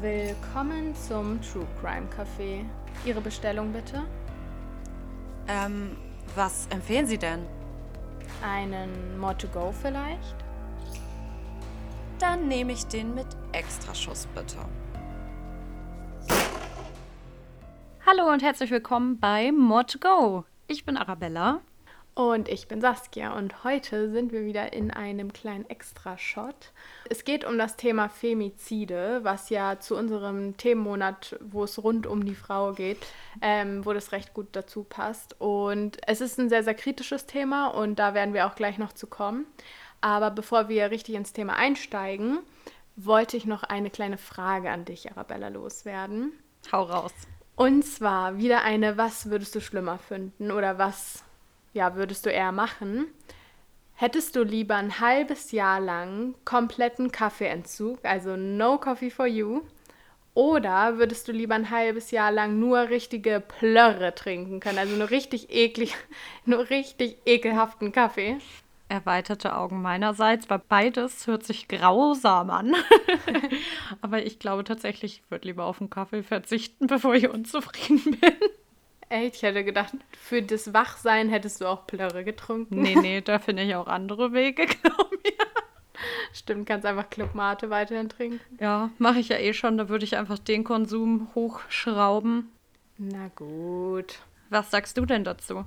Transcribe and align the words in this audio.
Willkommen 0.00 0.94
zum 0.94 1.38
True 1.42 1.66
Crime 1.78 2.06
Café. 2.08 2.64
Ihre 3.04 3.20
Bestellung 3.20 3.70
bitte? 3.70 4.02
Ähm, 5.46 5.94
was 6.34 6.66
empfehlen 6.68 7.04
Sie 7.04 7.18
denn? 7.18 7.40
Einen 8.42 9.18
More 9.18 9.36
to 9.36 9.46
Go 9.48 9.74
vielleicht? 9.82 10.36
Dann 12.18 12.48
nehme 12.48 12.72
ich 12.72 12.86
den 12.86 13.14
mit 13.14 13.26
Extraschuss 13.52 14.26
bitte. 14.34 14.56
Hallo 18.06 18.32
und 18.32 18.42
herzlich 18.42 18.70
willkommen 18.70 19.20
bei 19.20 19.52
More 19.52 19.84
to 19.84 19.98
Go. 19.98 20.44
Ich 20.66 20.86
bin 20.86 20.96
Arabella. 20.96 21.60
Und 22.14 22.48
ich 22.48 22.66
bin 22.66 22.80
Saskia 22.80 23.36
und 23.36 23.64
heute 23.64 24.10
sind 24.10 24.32
wir 24.32 24.44
wieder 24.44 24.72
in 24.72 24.90
einem 24.90 25.32
kleinen 25.32 25.68
Extra-Shot. 25.70 26.72
Es 27.08 27.24
geht 27.24 27.44
um 27.44 27.56
das 27.56 27.76
Thema 27.76 28.08
Femizide, 28.08 29.20
was 29.22 29.48
ja 29.48 29.78
zu 29.78 29.96
unserem 29.96 30.56
Themenmonat, 30.56 31.38
wo 31.40 31.64
es 31.64 31.82
rund 31.82 32.06
um 32.06 32.24
die 32.24 32.34
Frau 32.34 32.72
geht, 32.72 32.98
ähm, 33.40 33.86
wo 33.86 33.92
das 33.92 34.12
recht 34.12 34.34
gut 34.34 34.48
dazu 34.52 34.82
passt. 34.82 35.40
Und 35.40 35.98
es 36.06 36.20
ist 36.20 36.38
ein 36.38 36.48
sehr, 36.48 36.64
sehr 36.64 36.74
kritisches 36.74 37.26
Thema 37.26 37.68
und 37.68 37.98
da 37.98 38.12
werden 38.12 38.34
wir 38.34 38.46
auch 38.46 38.56
gleich 38.56 38.76
noch 38.76 38.92
zu 38.92 39.06
kommen. 39.06 39.46
Aber 40.00 40.30
bevor 40.30 40.68
wir 40.68 40.90
richtig 40.90 41.14
ins 41.14 41.32
Thema 41.32 41.56
einsteigen, 41.56 42.40
wollte 42.96 43.36
ich 43.36 43.46
noch 43.46 43.62
eine 43.62 43.90
kleine 43.90 44.18
Frage 44.18 44.70
an 44.70 44.84
dich, 44.84 45.10
Arabella, 45.10 45.48
loswerden. 45.48 46.32
Hau 46.72 46.82
raus. 46.82 47.12
Und 47.56 47.84
zwar 47.84 48.38
wieder 48.38 48.62
eine, 48.62 48.96
was 48.96 49.30
würdest 49.30 49.54
du 49.54 49.60
schlimmer 49.60 49.98
finden 49.98 50.50
oder 50.50 50.78
was 50.78 51.24
ja, 51.72 51.94
würdest 51.94 52.26
du 52.26 52.30
eher 52.30 52.52
machen? 52.52 53.06
Hättest 53.94 54.34
du 54.34 54.42
lieber 54.42 54.76
ein 54.76 54.98
halbes 54.98 55.52
Jahr 55.52 55.78
lang 55.78 56.34
kompletten 56.44 57.12
Kaffeeentzug, 57.12 58.04
also 58.04 58.36
no 58.36 58.78
coffee 58.78 59.10
for 59.10 59.26
you, 59.26 59.62
oder 60.34 60.96
würdest 60.96 61.28
du 61.28 61.32
lieber 61.32 61.54
ein 61.54 61.70
halbes 61.70 62.10
Jahr 62.12 62.32
lang 62.32 62.58
nur 62.58 62.88
richtige 62.88 63.40
Plörre 63.40 64.14
trinken 64.14 64.60
können, 64.60 64.78
also 64.78 64.96
nur 64.96 65.10
richtig 65.10 65.50
eklig, 65.50 65.94
nur 66.46 66.70
richtig 66.70 67.18
ekelhaften 67.26 67.92
Kaffee? 67.92 68.38
Erweiterte 68.88 69.54
Augen 69.56 69.82
meinerseits, 69.82 70.50
weil 70.50 70.62
beides 70.66 71.26
hört 71.26 71.44
sich 71.44 71.68
grausam 71.68 72.50
an. 72.50 72.74
Aber 74.00 74.24
ich 74.24 74.40
glaube 74.40 74.64
tatsächlich, 74.64 75.22
ich 75.22 75.30
würde 75.30 75.46
lieber 75.46 75.64
auf 75.64 75.80
einen 75.80 75.90
Kaffee 75.90 76.22
verzichten, 76.22 76.86
bevor 76.88 77.14
ich 77.14 77.28
unzufrieden 77.28 78.18
bin. 78.18 78.34
Echt? 79.10 79.36
Ich 79.36 79.42
hätte 79.42 79.64
gedacht, 79.64 79.92
für 80.12 80.40
das 80.40 80.72
Wachsein 80.72 81.28
hättest 81.28 81.60
du 81.60 81.66
auch 81.66 81.86
Plörre 81.86 82.24
getrunken. 82.24 82.80
Nee, 82.80 82.94
nee, 82.94 83.20
da 83.20 83.40
finde 83.40 83.64
ich 83.64 83.74
auch 83.74 83.88
andere 83.88 84.32
Wege, 84.32 84.66
glaube 84.82 85.18
ich. 85.24 85.34
Stimmt, 86.32 86.66
kannst 86.66 86.86
einfach 86.86 87.10
Clubmate 87.10 87.70
weiterhin 87.70 88.08
trinken. 88.08 88.40
Ja, 88.60 88.90
mache 88.98 89.18
ich 89.18 89.28
ja 89.28 89.36
eh 89.36 89.52
schon. 89.52 89.76
Da 89.76 89.88
würde 89.88 90.04
ich 90.04 90.16
einfach 90.16 90.38
den 90.38 90.62
Konsum 90.62 91.28
hochschrauben. 91.34 92.50
Na 92.98 93.28
gut. 93.34 94.20
Was 94.48 94.70
sagst 94.70 94.96
du 94.96 95.04
denn 95.04 95.24
dazu? 95.24 95.64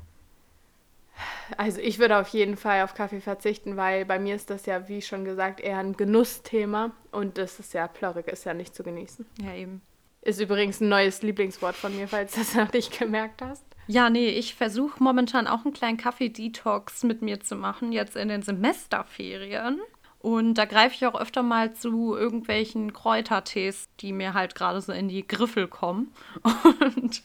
Also 1.58 1.82
ich 1.82 2.00
würde 2.00 2.18
auf 2.18 2.30
jeden 2.30 2.56
Fall 2.56 2.84
auf 2.84 2.94
Kaffee 2.94 3.22
verzichten, 3.22 3.76
weil 3.76 4.06
bei 4.06 4.20
mir 4.20 4.36
ist 4.36 4.50
das 4.50 4.66
ja, 4.66 4.88
wie 4.88 5.02
schon 5.02 5.26
gesagt, 5.26 5.60
eher 5.60 5.80
ein 5.80 5.98
Genussthema 5.98 6.92
und 7.12 7.38
das 7.38 7.60
ist 7.60 7.74
ja, 7.74 7.88
Plörrig 7.88 8.28
ist 8.28 8.46
ja 8.46 8.54
nicht 8.54 8.74
zu 8.74 8.84
genießen. 8.84 9.26
Ja, 9.42 9.54
eben. 9.54 9.82
Ist 10.24 10.40
übrigens 10.40 10.80
ein 10.80 10.88
neues 10.88 11.22
Lieblingswort 11.22 11.76
von 11.76 11.96
mir, 11.96 12.08
falls 12.08 12.32
du 12.32 12.40
das 12.40 12.56
noch 12.56 12.72
nicht 12.72 12.98
gemerkt 12.98 13.42
hast. 13.42 13.66
Ja, 13.88 14.10
nee, 14.10 14.30
ich 14.30 14.56
versuche 14.56 15.04
momentan 15.04 15.48
auch 15.48 15.66
einen 15.66 15.74
kleinen 15.74 15.98
Kaffee-Detox 15.98 17.04
mit 17.04 17.22
mir 17.22 17.42
zu 17.42 17.58
machen, 17.58 17.92
jetzt 17.92 18.16
in 18.16 18.30
den 18.30 18.42
Semesterferien. 18.42 19.82
Und 20.20 20.54
da 20.54 20.64
greife 20.64 20.96
ich 20.96 21.06
auch 21.06 21.20
öfter 21.20 21.44
mal 21.44 21.74
zu 21.74 22.16
irgendwelchen 22.16 22.94
Kräutertees, 22.94 23.90
die 24.00 24.14
mir 24.14 24.34
halt 24.34 24.56
gerade 24.56 24.80
so 24.80 24.94
in 24.94 25.10
die 25.10 25.28
Griffel 25.28 25.68
kommen. 25.68 26.14
Und 26.80 27.24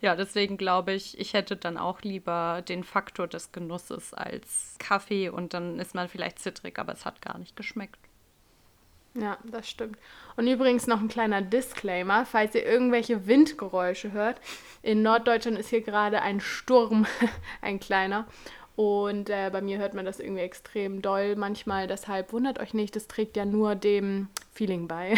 ja, 0.00 0.16
deswegen 0.16 0.56
glaube 0.56 0.92
ich, 0.92 1.16
ich 1.20 1.32
hätte 1.34 1.54
dann 1.54 1.78
auch 1.78 2.02
lieber 2.02 2.64
den 2.68 2.82
Faktor 2.82 3.28
des 3.28 3.52
Genusses 3.52 4.12
als 4.12 4.74
Kaffee 4.80 5.28
und 5.28 5.54
dann 5.54 5.78
ist 5.78 5.94
man 5.94 6.08
vielleicht 6.08 6.40
zittrig, 6.40 6.80
aber 6.80 6.92
es 6.92 7.04
hat 7.04 7.22
gar 7.22 7.38
nicht 7.38 7.54
geschmeckt. 7.54 8.09
Ja, 9.14 9.38
das 9.44 9.68
stimmt. 9.68 9.98
Und 10.36 10.46
übrigens 10.46 10.86
noch 10.86 11.00
ein 11.00 11.08
kleiner 11.08 11.42
Disclaimer, 11.42 12.24
falls 12.24 12.54
ihr 12.54 12.64
irgendwelche 12.64 13.26
Windgeräusche 13.26 14.12
hört. 14.12 14.40
In 14.82 15.02
Norddeutschland 15.02 15.58
ist 15.58 15.70
hier 15.70 15.80
gerade 15.80 16.22
ein 16.22 16.40
Sturm, 16.40 17.06
ein 17.60 17.80
kleiner. 17.80 18.26
Und 18.76 19.28
äh, 19.28 19.50
bei 19.52 19.60
mir 19.60 19.78
hört 19.78 19.94
man 19.94 20.04
das 20.04 20.20
irgendwie 20.20 20.42
extrem 20.42 21.02
doll 21.02 21.36
manchmal. 21.36 21.86
Deshalb 21.86 22.32
wundert 22.32 22.60
euch 22.60 22.72
nicht, 22.72 22.94
das 22.96 23.08
trägt 23.08 23.36
ja 23.36 23.44
nur 23.44 23.74
dem 23.74 24.28
Feeling 24.52 24.86
bei. 24.88 25.14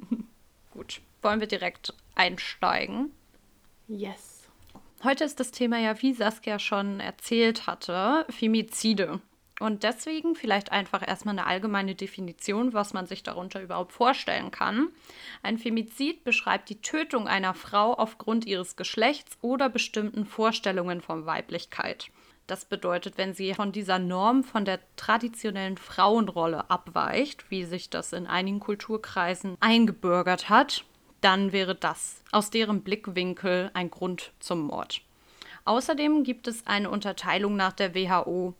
Gut, 0.72 1.00
wollen 1.20 1.40
wir 1.40 1.46
direkt 1.46 1.94
einsteigen? 2.14 3.12
Yes. 3.88 4.48
Heute 5.04 5.24
ist 5.24 5.38
das 5.38 5.50
Thema 5.50 5.78
ja, 5.78 6.00
wie 6.00 6.12
Saskia 6.12 6.58
schon 6.58 6.98
erzählt 6.98 7.66
hatte, 7.66 8.24
Femizide. 8.30 9.20
Und 9.62 9.84
deswegen 9.84 10.34
vielleicht 10.34 10.72
einfach 10.72 11.06
erstmal 11.06 11.38
eine 11.38 11.46
allgemeine 11.46 11.94
Definition, 11.94 12.72
was 12.72 12.94
man 12.94 13.06
sich 13.06 13.22
darunter 13.22 13.62
überhaupt 13.62 13.92
vorstellen 13.92 14.50
kann. 14.50 14.88
Ein 15.44 15.56
Femizid 15.56 16.24
beschreibt 16.24 16.68
die 16.68 16.82
Tötung 16.82 17.28
einer 17.28 17.54
Frau 17.54 17.94
aufgrund 17.94 18.44
ihres 18.44 18.74
Geschlechts 18.74 19.38
oder 19.40 19.68
bestimmten 19.68 20.26
Vorstellungen 20.26 21.00
von 21.00 21.26
Weiblichkeit. 21.26 22.10
Das 22.48 22.64
bedeutet, 22.64 23.18
wenn 23.18 23.34
sie 23.34 23.54
von 23.54 23.70
dieser 23.70 24.00
Norm, 24.00 24.42
von 24.42 24.64
der 24.64 24.80
traditionellen 24.96 25.76
Frauenrolle 25.76 26.68
abweicht, 26.68 27.48
wie 27.52 27.62
sich 27.62 27.88
das 27.88 28.12
in 28.12 28.26
einigen 28.26 28.58
Kulturkreisen 28.58 29.56
eingebürgert 29.60 30.48
hat, 30.48 30.84
dann 31.20 31.52
wäre 31.52 31.76
das 31.76 32.24
aus 32.32 32.50
deren 32.50 32.82
Blickwinkel 32.82 33.70
ein 33.74 33.92
Grund 33.92 34.32
zum 34.40 34.62
Mord. 34.62 35.02
Außerdem 35.64 36.24
gibt 36.24 36.48
es 36.48 36.66
eine 36.66 36.90
Unterteilung 36.90 37.54
nach 37.54 37.74
der 37.74 37.94
WHO 37.94 38.54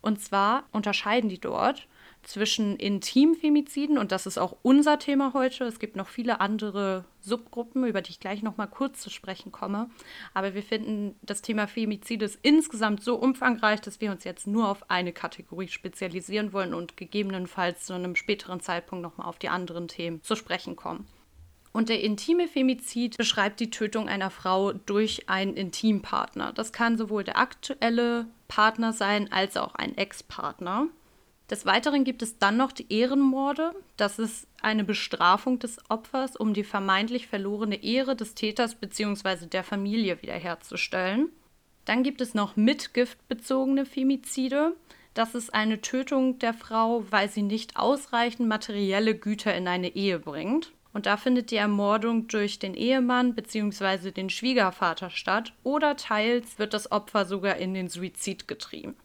und 0.00 0.20
zwar 0.20 0.64
unterscheiden 0.72 1.28
die 1.28 1.40
dort 1.40 1.86
zwischen 2.22 2.76
Intimfemiziden, 2.76 3.96
und 3.96 4.12
das 4.12 4.26
ist 4.26 4.38
auch 4.38 4.56
unser 4.62 4.98
Thema 4.98 5.32
heute. 5.34 5.64
Es 5.64 5.78
gibt 5.78 5.96
noch 5.96 6.08
viele 6.08 6.40
andere 6.40 7.04
Subgruppen, 7.20 7.86
über 7.86 8.02
die 8.02 8.10
ich 8.10 8.20
gleich 8.20 8.42
noch 8.42 8.56
mal 8.56 8.66
kurz 8.66 9.00
zu 9.00 9.08
sprechen 9.08 9.50
komme. 9.50 9.88
Aber 10.34 10.54
wir 10.54 10.62
finden 10.62 11.16
das 11.22 11.42
Thema 11.42 11.66
Femizid 11.66 12.22
ist 12.22 12.38
insgesamt 12.42 13.02
so 13.02 13.16
umfangreich, 13.16 13.80
dass 13.80 14.00
wir 14.00 14.10
uns 14.10 14.24
jetzt 14.24 14.46
nur 14.46 14.68
auf 14.68 14.90
eine 14.90 15.12
Kategorie 15.12 15.68
spezialisieren 15.68 16.52
wollen 16.52 16.74
und 16.74 16.96
gegebenenfalls 16.96 17.86
zu 17.86 17.94
einem 17.94 18.14
späteren 18.14 18.60
Zeitpunkt 18.60 19.02
noch 19.02 19.16
mal 19.16 19.24
auf 19.24 19.38
die 19.38 19.48
anderen 19.48 19.88
Themen 19.88 20.22
zu 20.22 20.36
sprechen 20.36 20.76
kommen. 20.76 21.06
Und 21.72 21.88
der 21.88 22.02
intime 22.02 22.48
Femizid 22.48 23.16
beschreibt 23.16 23.60
die 23.60 23.70
Tötung 23.70 24.08
einer 24.08 24.30
Frau 24.30 24.72
durch 24.72 25.28
einen 25.28 25.54
Intimpartner. 25.54 26.52
Das 26.52 26.72
kann 26.72 26.96
sowohl 26.96 27.24
der 27.24 27.38
aktuelle 27.38 28.26
Partner 28.48 28.92
sein 28.92 29.30
als 29.32 29.56
auch 29.56 29.74
ein 29.74 29.96
Ex-Partner. 29.96 30.88
Des 31.50 31.64
Weiteren 31.64 32.04
gibt 32.04 32.22
es 32.22 32.38
dann 32.38 32.58
noch 32.58 32.72
die 32.72 32.92
Ehrenmorde. 32.92 33.72
Das 33.96 34.18
ist 34.18 34.46
eine 34.60 34.84
Bestrafung 34.84 35.58
des 35.58 35.78
Opfers, 35.88 36.36
um 36.36 36.52
die 36.52 36.64
vermeintlich 36.64 37.26
verlorene 37.26 37.82
Ehre 37.82 38.16
des 38.16 38.34
Täters 38.34 38.74
bzw. 38.74 39.46
der 39.46 39.64
Familie 39.64 40.20
wiederherzustellen. 40.20 41.30
Dann 41.86 42.02
gibt 42.02 42.20
es 42.20 42.34
noch 42.34 42.56
mitgiftbezogene 42.56 43.86
Femizide. 43.86 44.76
Das 45.14 45.34
ist 45.34 45.54
eine 45.54 45.80
Tötung 45.80 46.38
der 46.38 46.52
Frau, 46.52 47.04
weil 47.10 47.30
sie 47.30 47.42
nicht 47.42 47.78
ausreichend 47.78 48.46
materielle 48.46 49.14
Güter 49.14 49.54
in 49.54 49.66
eine 49.68 49.96
Ehe 49.96 50.18
bringt. 50.18 50.72
Und 50.98 51.06
da 51.06 51.16
findet 51.16 51.52
die 51.52 51.56
Ermordung 51.56 52.26
durch 52.26 52.58
den 52.58 52.74
Ehemann 52.74 53.36
bzw. 53.36 54.10
den 54.10 54.30
Schwiegervater 54.30 55.10
statt 55.10 55.52
oder 55.62 55.96
teils 55.96 56.58
wird 56.58 56.74
das 56.74 56.90
Opfer 56.90 57.24
sogar 57.24 57.54
in 57.54 57.72
den 57.72 57.86
Suizid 57.86 58.48
getrieben. 58.48 58.96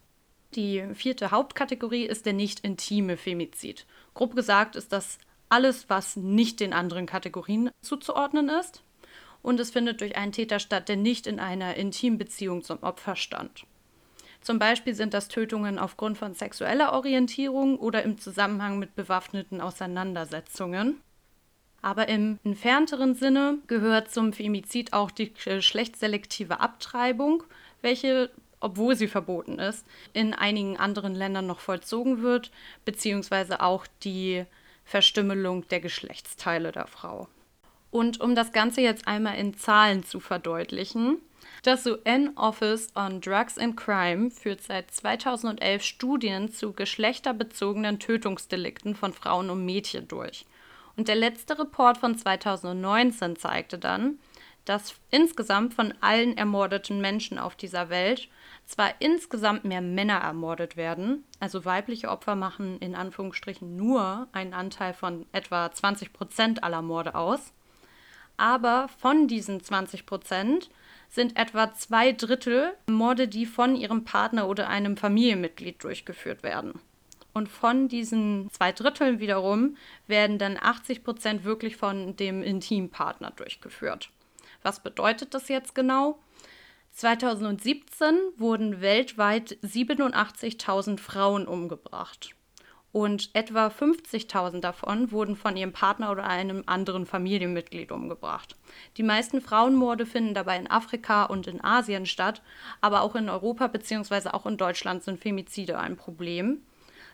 Die 0.55 0.83
vierte 0.95 1.29
Hauptkategorie 1.29 2.05
ist 2.05 2.25
der 2.25 2.33
nicht 2.33 2.61
intime 2.61 3.15
Femizid. 3.15 3.85
Grob 4.15 4.35
gesagt 4.35 4.75
ist 4.75 4.91
das 4.91 5.19
alles, 5.49 5.87
was 5.87 6.15
nicht 6.15 6.61
den 6.61 6.73
anderen 6.73 7.05
Kategorien 7.05 7.69
zuzuordnen 7.83 8.49
ist. 8.49 8.81
Und 9.43 9.59
es 9.59 9.69
findet 9.69 10.01
durch 10.01 10.17
einen 10.17 10.31
Täter 10.31 10.57
statt, 10.57 10.89
der 10.89 10.95
nicht 10.95 11.27
in 11.27 11.39
einer 11.39 11.75
intimen 11.75 12.17
Beziehung 12.17 12.63
zum 12.63 12.81
Opfer 12.81 13.15
stand. 13.15 13.67
Zum 14.41 14.57
Beispiel 14.57 14.95
sind 14.95 15.13
das 15.13 15.27
Tötungen 15.27 15.77
aufgrund 15.77 16.17
von 16.17 16.33
sexueller 16.33 16.91
Orientierung 16.93 17.77
oder 17.77 18.01
im 18.01 18.17
Zusammenhang 18.17 18.79
mit 18.79 18.95
bewaffneten 18.95 19.61
Auseinandersetzungen. 19.61 20.99
Aber 21.83 22.07
im 22.07 22.39
entfernteren 22.45 23.13
Sinne 23.13 23.57
gehört 23.67 24.09
zum 24.09 24.31
Femizid 24.31 24.93
auch 24.93 25.11
die 25.11 25.33
geschlechtsselektive 25.33 26.61
Abtreibung, 26.61 27.43
welche, 27.81 28.31
obwohl 28.61 28.95
sie 28.95 29.09
verboten 29.09 29.59
ist, 29.59 29.85
in 30.13 30.33
einigen 30.33 30.77
anderen 30.77 31.13
Ländern 31.13 31.45
noch 31.45 31.59
vollzogen 31.59 32.21
wird, 32.21 32.51
beziehungsweise 32.85 33.59
auch 33.59 33.85
die 34.01 34.45
Verstümmelung 34.85 35.67
der 35.67 35.81
Geschlechtsteile 35.81 36.71
der 36.71 36.87
Frau. 36.87 37.27
Und 37.91 38.21
um 38.21 38.33
das 38.33 38.53
Ganze 38.53 38.79
jetzt 38.79 39.05
einmal 39.05 39.37
in 39.37 39.53
Zahlen 39.53 40.03
zu 40.03 40.21
verdeutlichen, 40.21 41.17
das 41.63 41.85
UN 41.85 42.31
Office 42.37 42.95
on 42.95 43.19
Drugs 43.19 43.57
and 43.57 43.75
Crime 43.75 44.31
führt 44.31 44.61
seit 44.61 44.89
2011 44.89 45.83
Studien 45.83 46.49
zu 46.49 46.71
geschlechterbezogenen 46.71 47.99
Tötungsdelikten 47.99 48.95
von 48.95 49.11
Frauen 49.11 49.49
und 49.49 49.65
Mädchen 49.65 50.07
durch. 50.07 50.45
Und 50.95 51.07
der 51.07 51.15
letzte 51.15 51.57
Report 51.57 51.97
von 51.97 52.17
2019 52.17 53.35
zeigte 53.35 53.79
dann, 53.79 54.19
dass 54.65 54.95
insgesamt 55.09 55.73
von 55.73 55.93
allen 55.99 56.37
ermordeten 56.37 57.01
Menschen 57.01 57.37
auf 57.37 57.55
dieser 57.55 57.89
Welt 57.89 58.29
zwar 58.65 58.93
insgesamt 58.99 59.65
mehr 59.65 59.81
Männer 59.81 60.19
ermordet 60.19 60.77
werden, 60.77 61.25
also 61.39 61.65
weibliche 61.65 62.09
Opfer 62.09 62.35
machen 62.35 62.77
in 62.79 62.95
Anführungsstrichen 62.95 63.75
nur 63.75 64.27
einen 64.31 64.53
Anteil 64.53 64.93
von 64.93 65.25
etwa 65.33 65.69
20 65.71 66.13
Prozent 66.13 66.63
aller 66.63 66.81
Morde 66.81 67.15
aus, 67.15 67.51
aber 68.37 68.87
von 68.99 69.27
diesen 69.27 69.61
20 69.61 70.05
Prozent 70.05 70.69
sind 71.09 71.37
etwa 71.37 71.73
zwei 71.73 72.13
Drittel 72.13 72.73
Morde, 72.87 73.27
die 73.27 73.45
von 73.45 73.75
ihrem 73.75 74.05
Partner 74.05 74.47
oder 74.47 74.69
einem 74.69 74.97
Familienmitglied 74.97 75.83
durchgeführt 75.83 76.41
werden. 76.41 76.79
Und 77.33 77.49
von 77.49 77.87
diesen 77.87 78.49
zwei 78.51 78.71
Dritteln 78.71 79.19
wiederum 79.19 79.75
werden 80.07 80.37
dann 80.37 80.57
80 80.61 81.03
Prozent 81.03 81.43
wirklich 81.43 81.77
von 81.77 82.15
dem 82.15 82.43
Intimpartner 82.43 83.31
durchgeführt. 83.31 84.09
Was 84.61 84.81
bedeutet 84.81 85.33
das 85.33 85.49
jetzt 85.49 85.73
genau? 85.75 86.19
2017 86.91 88.19
wurden 88.37 88.81
weltweit 88.81 89.57
87.000 89.63 90.99
Frauen 90.99 91.47
umgebracht. 91.47 92.35
Und 92.91 93.31
etwa 93.33 93.69
50.000 93.69 94.59
davon 94.59 95.11
wurden 95.11 95.35
von 95.35 95.57
ihrem 95.57 95.73
Partner 95.73 96.11
oder 96.11 96.25
einem 96.25 96.61
anderen 96.67 97.07
Familienmitglied 97.07 97.91
umgebracht. 97.91 98.55
Die 98.97 99.03
meisten 99.03 99.41
Frauenmorde 99.41 100.05
finden 100.05 100.35
dabei 100.35 100.57
in 100.57 100.69
Afrika 100.69 101.23
und 101.23 101.47
in 101.47 101.63
Asien 101.63 102.05
statt, 102.05 102.43
aber 102.81 103.01
auch 103.01 103.15
in 103.15 103.29
Europa 103.29 103.65
bzw. 103.65 104.29
auch 104.29 104.45
in 104.45 104.57
Deutschland 104.57 105.03
sind 105.03 105.19
Femizide 105.19 105.79
ein 105.79 105.97
Problem. 105.97 106.61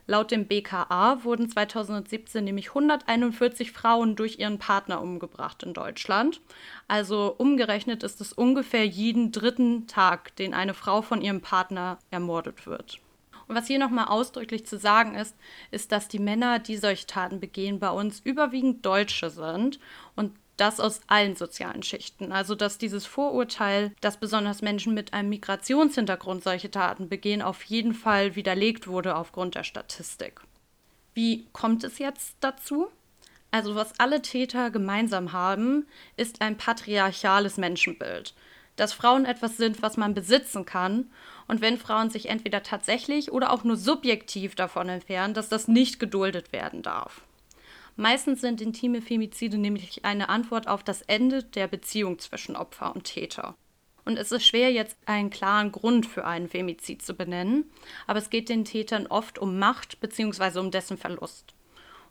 Laut 0.10 0.32
dem 0.32 0.48
BKA 0.48 1.24
wurden 1.24 1.50
2017 1.50 2.44
nämlich 2.44 2.70
141 2.70 3.72
Frauen 3.72 4.16
durch 4.16 4.40
ihren 4.40 4.58
Partner 4.58 5.04
umgebracht 5.04 5.62
in 5.62 5.76
Deutschland. 5.76 6.42
Also 6.88 7.36
umgerechnet 7.38 8.02
ist 8.02 8.20
es 8.20 8.34
ungefähr 8.34 8.88
jeden 8.88 9.32
dritten 9.32 9.86
Tag, 9.86 10.36
den 10.38 10.56
eine 10.56 10.74
Frau 10.74 11.04
von 11.04 11.22
ihrem 11.22 11.42
Partner 11.42 12.00
ermordet 12.10 12.66
wird. 12.66 13.00
Und 13.48 13.56
was 13.56 13.68
hier 13.68 13.78
nochmal 13.78 14.06
ausdrücklich 14.08 14.66
zu 14.66 14.80
sagen 14.80 15.14
ist, 15.14 15.36
ist, 15.70 15.92
dass 15.92 16.08
die 16.08 16.18
Männer, 16.18 16.58
die 16.58 16.78
solche 16.78 17.06
Taten 17.06 17.40
begehen, 17.40 17.78
bei 17.78 17.92
uns 17.92 18.20
überwiegend 18.20 18.84
Deutsche 18.84 19.30
sind 19.30 19.80
und 20.16 20.32
das 20.60 20.80
aus 20.80 21.02
allen 21.08 21.36
sozialen 21.36 21.84
Schichten. 21.84 22.32
Also 22.32 22.56
dass 22.56 22.78
dieses 22.78 23.06
Vorurteil, 23.06 23.94
dass 24.02 24.18
besonders 24.18 24.62
Menschen 24.62 24.94
mit 24.94 25.14
einem 25.14 25.30
Migrationshintergrund 25.30 26.44
solche 26.44 26.72
Taten 26.72 27.10
begehen, 27.10 27.42
auf 27.42 27.64
jeden 27.64 27.94
Fall 27.94 28.36
widerlegt 28.36 28.88
wurde 28.88 29.16
aufgrund 29.16 29.56
der 29.56 29.64
Statistik. 29.64 30.42
Wie 31.14 31.48
kommt 31.54 31.84
es 31.84 32.00
jetzt 32.00 32.36
dazu? 32.40 32.88
Also 33.52 33.76
was 33.76 34.00
alle 34.00 34.22
Täter 34.22 34.70
gemeinsam 34.70 35.32
haben, 35.34 35.88
ist 36.18 36.42
ein 36.42 36.58
patriarchales 36.58 37.58
Menschenbild, 37.58 38.36
dass 38.76 38.94
Frauen 38.94 39.26
etwas 39.26 39.58
sind, 39.58 39.82
was 39.82 39.98
man 39.98 40.14
besitzen 40.14 40.66
kann 40.66 41.10
und 41.48 41.62
wenn 41.62 41.78
Frauen 41.78 42.12
sich 42.12 42.30
entweder 42.30 42.62
tatsächlich 42.62 43.32
oder 43.32 43.52
auch 43.52 43.64
nur 43.64 43.76
subjektiv 43.76 44.54
davon 44.56 44.88
entfernen, 44.90 45.34
dass 45.34 45.50
das 45.50 45.68
nicht 45.68 46.00
geduldet 46.00 46.54
werden 46.54 46.84
darf. 46.84 47.24
Meistens 48.00 48.40
sind 48.40 48.62
intime 48.62 49.02
Femizide 49.02 49.58
nämlich 49.58 50.06
eine 50.06 50.30
Antwort 50.30 50.70
auf 50.70 50.84
das 50.84 51.02
Ende 51.02 51.44
der 51.44 51.68
Beziehung 51.68 52.18
zwischen 52.18 52.56
Opfer 52.56 52.96
und 52.96 53.04
Täter. 53.04 53.58
Und 54.06 54.18
es 54.18 54.32
ist 54.32 54.46
schwer, 54.46 54.72
jetzt 54.72 54.96
einen 55.06 55.30
klaren 55.30 55.74
Grund 55.74 56.06
für 56.06 56.26
einen 56.26 56.48
Femizid 56.48 57.02
zu 57.02 57.14
benennen, 57.14 57.70
aber 58.08 58.20
es 58.20 58.30
geht 58.30 58.48
den 58.48 58.64
Tätern 58.64 59.06
oft 59.08 59.38
um 59.38 59.60
Macht 59.60 60.00
bzw. 60.00 60.60
um 60.60 60.72
dessen 60.72 60.98
Verlust. 60.98 61.54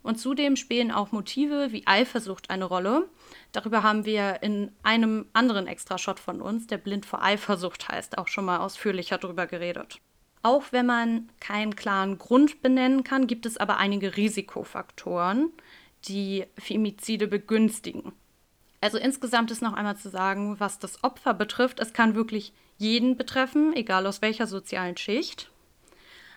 Und 0.03 0.19
zudem 0.19 0.57
spielen 0.57 0.91
auch 0.91 1.11
Motive 1.11 1.71
wie 1.71 1.87
Eifersucht 1.87 2.51
eine 2.51 2.65
Rolle. 2.65 3.09
Darüber 3.51 3.81
haben 3.81 4.05
wir 4.05 4.43
in 4.43 4.71
einem 4.83 5.25
anderen 5.33 5.65
Extrashot 5.65 6.19
von 6.19 6.39
uns, 6.39 6.67
der 6.67 6.77
blind 6.77 7.07
vor 7.07 7.23
Eifersucht 7.23 7.89
heißt, 7.89 8.19
auch 8.19 8.27
schon 8.27 8.45
mal 8.45 8.59
ausführlicher 8.59 9.17
darüber 9.17 9.47
geredet. 9.47 9.99
Auch 10.41 10.71
wenn 10.71 10.85
man 10.85 11.29
keinen 11.41 11.75
klaren 11.75 12.17
Grund 12.17 12.61
benennen 12.61 13.03
kann, 13.03 13.27
gibt 13.27 13.45
es 13.45 13.57
aber 13.57 13.77
einige 13.77 14.15
Risikofaktoren, 14.15 15.51
die 16.07 16.45
Femizide 16.57 17.27
begünstigen. 17.27 18.13
Also 18.81 18.97
insgesamt 18.97 19.51
ist 19.51 19.61
noch 19.61 19.73
einmal 19.73 19.97
zu 19.97 20.09
sagen, 20.09 20.59
was 20.59 20.79
das 20.79 21.03
Opfer 21.03 21.33
betrifft, 21.33 21.79
es 21.79 21.93
kann 21.93 22.15
wirklich 22.15 22.53
jeden 22.77 23.17
betreffen, 23.17 23.75
egal 23.75 24.07
aus 24.07 24.21
welcher 24.21 24.47
sozialen 24.47 24.95
Schicht. 24.95 25.51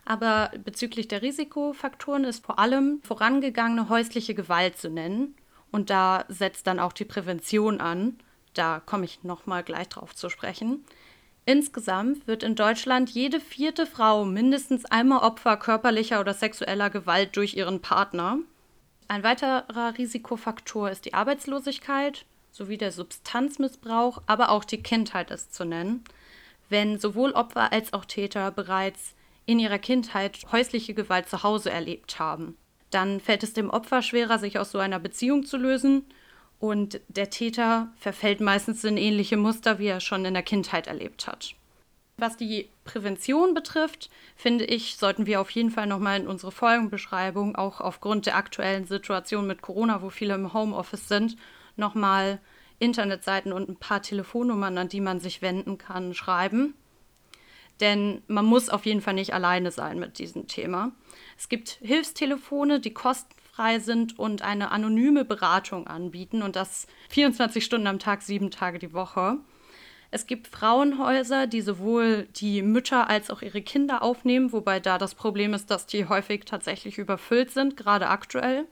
Aber 0.04 0.50
bezüglich 0.64 1.06
der 1.06 1.22
Risikofaktoren 1.22 2.24
ist 2.24 2.44
vor 2.44 2.58
allem 2.58 3.00
vorangegangene 3.04 3.88
häusliche 3.88 4.34
Gewalt 4.34 4.76
zu 4.76 4.90
nennen. 4.90 5.36
Und 5.70 5.90
da 5.90 6.24
setzt 6.28 6.66
dann 6.66 6.80
auch 6.80 6.92
die 6.92 7.04
Prävention 7.04 7.80
an. 7.80 8.18
Da 8.54 8.80
komme 8.84 9.04
ich 9.04 9.22
nochmal 9.22 9.62
gleich 9.62 9.88
drauf 9.88 10.14
zu 10.14 10.28
sprechen. 10.28 10.84
Insgesamt 11.44 12.26
wird 12.26 12.42
in 12.42 12.54
Deutschland 12.54 13.10
jede 13.10 13.40
vierte 13.40 13.86
Frau 13.86 14.24
mindestens 14.24 14.84
einmal 14.84 15.22
Opfer 15.22 15.56
körperlicher 15.56 16.20
oder 16.20 16.34
sexueller 16.34 16.90
Gewalt 16.90 17.36
durch 17.36 17.54
ihren 17.54 17.80
Partner. 17.80 18.38
Ein 19.12 19.24
weiterer 19.24 19.98
Risikofaktor 19.98 20.88
ist 20.88 21.04
die 21.04 21.12
Arbeitslosigkeit 21.12 22.24
sowie 22.50 22.78
der 22.78 22.92
Substanzmissbrauch, 22.92 24.22
aber 24.24 24.48
auch 24.48 24.64
die 24.64 24.82
Kindheit 24.82 25.30
ist 25.30 25.52
zu 25.52 25.66
nennen, 25.66 26.02
wenn 26.70 26.98
sowohl 26.98 27.32
Opfer 27.32 27.74
als 27.74 27.92
auch 27.92 28.06
Täter 28.06 28.50
bereits 28.50 29.14
in 29.44 29.58
ihrer 29.58 29.78
Kindheit 29.78 30.46
häusliche 30.50 30.94
Gewalt 30.94 31.28
zu 31.28 31.42
Hause 31.42 31.70
erlebt 31.70 32.18
haben. 32.18 32.56
Dann 32.88 33.20
fällt 33.20 33.42
es 33.42 33.52
dem 33.52 33.68
Opfer 33.68 34.00
schwerer, 34.00 34.38
sich 34.38 34.58
aus 34.58 34.72
so 34.72 34.78
einer 34.78 34.98
Beziehung 34.98 35.44
zu 35.44 35.58
lösen 35.58 36.06
und 36.58 36.98
der 37.08 37.28
Täter 37.28 37.92
verfällt 37.96 38.40
meistens 38.40 38.82
in 38.82 38.96
ähnliche 38.96 39.36
Muster, 39.36 39.78
wie 39.78 39.88
er 39.88 40.00
schon 40.00 40.24
in 40.24 40.32
der 40.32 40.42
Kindheit 40.42 40.86
erlebt 40.86 41.26
hat. 41.26 41.54
Was 42.18 42.36
die 42.36 42.68
Prävention 42.84 43.54
betrifft, 43.54 44.10
finde 44.36 44.64
ich, 44.64 44.96
sollten 44.96 45.26
wir 45.26 45.40
auf 45.40 45.50
jeden 45.50 45.70
Fall 45.70 45.86
nochmal 45.86 46.20
in 46.20 46.26
unsere 46.26 46.52
Folgenbeschreibung, 46.52 47.56
auch 47.56 47.80
aufgrund 47.80 48.26
der 48.26 48.36
aktuellen 48.36 48.86
Situation 48.86 49.46
mit 49.46 49.62
Corona, 49.62 50.02
wo 50.02 50.10
viele 50.10 50.34
im 50.34 50.52
Homeoffice 50.52 51.08
sind, 51.08 51.36
nochmal 51.76 52.40
Internetseiten 52.78 53.52
und 53.52 53.68
ein 53.68 53.76
paar 53.76 54.02
Telefonnummern, 54.02 54.76
an 54.76 54.88
die 54.88 55.00
man 55.00 55.20
sich 55.20 55.40
wenden 55.40 55.78
kann, 55.78 56.14
schreiben. 56.14 56.74
Denn 57.80 58.22
man 58.28 58.44
muss 58.44 58.68
auf 58.68 58.86
jeden 58.86 59.00
Fall 59.00 59.14
nicht 59.14 59.34
alleine 59.34 59.70
sein 59.70 59.98
mit 59.98 60.18
diesem 60.18 60.46
Thema. 60.46 60.92
Es 61.38 61.48
gibt 61.48 61.78
Hilfstelefone, 61.82 62.78
die 62.78 62.92
kostenfrei 62.92 63.78
sind 63.78 64.18
und 64.18 64.42
eine 64.42 64.70
anonyme 64.70 65.24
Beratung 65.24 65.86
anbieten 65.86 66.42
und 66.42 66.56
das 66.56 66.86
24 67.08 67.64
Stunden 67.64 67.86
am 67.86 67.98
Tag, 67.98 68.22
sieben 68.22 68.50
Tage 68.50 68.78
die 68.78 68.92
Woche. 68.92 69.38
Es 70.14 70.26
gibt 70.26 70.46
Frauenhäuser, 70.48 71.46
die 71.46 71.62
sowohl 71.62 72.28
die 72.36 72.60
Mütter 72.60 73.08
als 73.08 73.30
auch 73.30 73.40
ihre 73.40 73.62
Kinder 73.62 74.02
aufnehmen, 74.02 74.52
wobei 74.52 74.78
da 74.78 74.98
das 74.98 75.14
Problem 75.14 75.54
ist, 75.54 75.70
dass 75.70 75.86
die 75.86 76.06
häufig 76.06 76.44
tatsächlich 76.44 76.98
überfüllt 76.98 77.50
sind, 77.50 77.78
gerade 77.78 78.08
aktuell. 78.08 78.66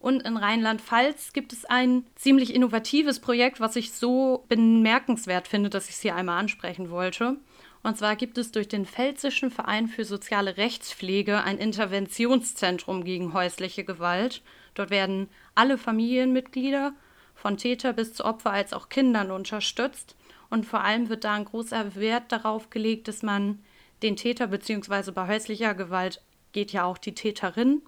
Und 0.00 0.24
in 0.24 0.36
Rheinland-Pfalz 0.36 1.32
gibt 1.32 1.52
es 1.52 1.66
ein 1.66 2.04
ziemlich 2.16 2.52
innovatives 2.52 3.20
Projekt, 3.20 3.60
was 3.60 3.76
ich 3.76 3.92
so 3.92 4.44
bemerkenswert 4.48 5.46
finde, 5.46 5.70
dass 5.70 5.88
ich 5.88 5.94
es 5.94 6.00
hier 6.02 6.16
einmal 6.16 6.40
ansprechen 6.40 6.90
wollte. 6.90 7.36
Und 7.84 7.96
zwar 7.96 8.16
gibt 8.16 8.36
es 8.36 8.50
durch 8.50 8.66
den 8.66 8.86
Pfälzischen 8.86 9.52
Verein 9.52 9.86
für 9.86 10.04
soziale 10.04 10.56
Rechtspflege 10.56 11.44
ein 11.44 11.58
Interventionszentrum 11.58 13.04
gegen 13.04 13.34
häusliche 13.34 13.84
Gewalt. 13.84 14.42
Dort 14.74 14.90
werden 14.90 15.28
alle 15.54 15.78
Familienmitglieder, 15.78 16.92
von 17.36 17.56
Täter 17.56 17.92
bis 17.92 18.14
zu 18.14 18.24
Opfer 18.24 18.50
als 18.50 18.72
auch 18.72 18.88
Kindern 18.88 19.30
unterstützt. 19.30 20.16
Und 20.50 20.66
vor 20.66 20.82
allem 20.82 21.08
wird 21.08 21.24
da 21.24 21.34
ein 21.34 21.44
großer 21.44 21.94
Wert 21.94 22.32
darauf 22.32 22.70
gelegt, 22.70 23.08
dass 23.08 23.22
man 23.22 23.60
den 24.02 24.16
Täter 24.16 24.48
bzw. 24.48 25.10
bei 25.10 25.26
häuslicher 25.26 25.74
Gewalt 25.74 26.22
geht 26.52 26.72
ja 26.72 26.84
auch 26.84 26.98
die 26.98 27.14
Täterin 27.14 27.82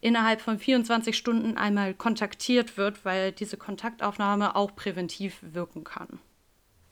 innerhalb 0.00 0.42
von 0.42 0.58
24 0.58 1.16
Stunden 1.16 1.56
einmal 1.56 1.94
kontaktiert 1.94 2.76
wird, 2.76 3.06
weil 3.06 3.32
diese 3.32 3.56
Kontaktaufnahme 3.56 4.54
auch 4.54 4.76
präventiv 4.76 5.38
wirken 5.40 5.82
kann. 5.82 6.20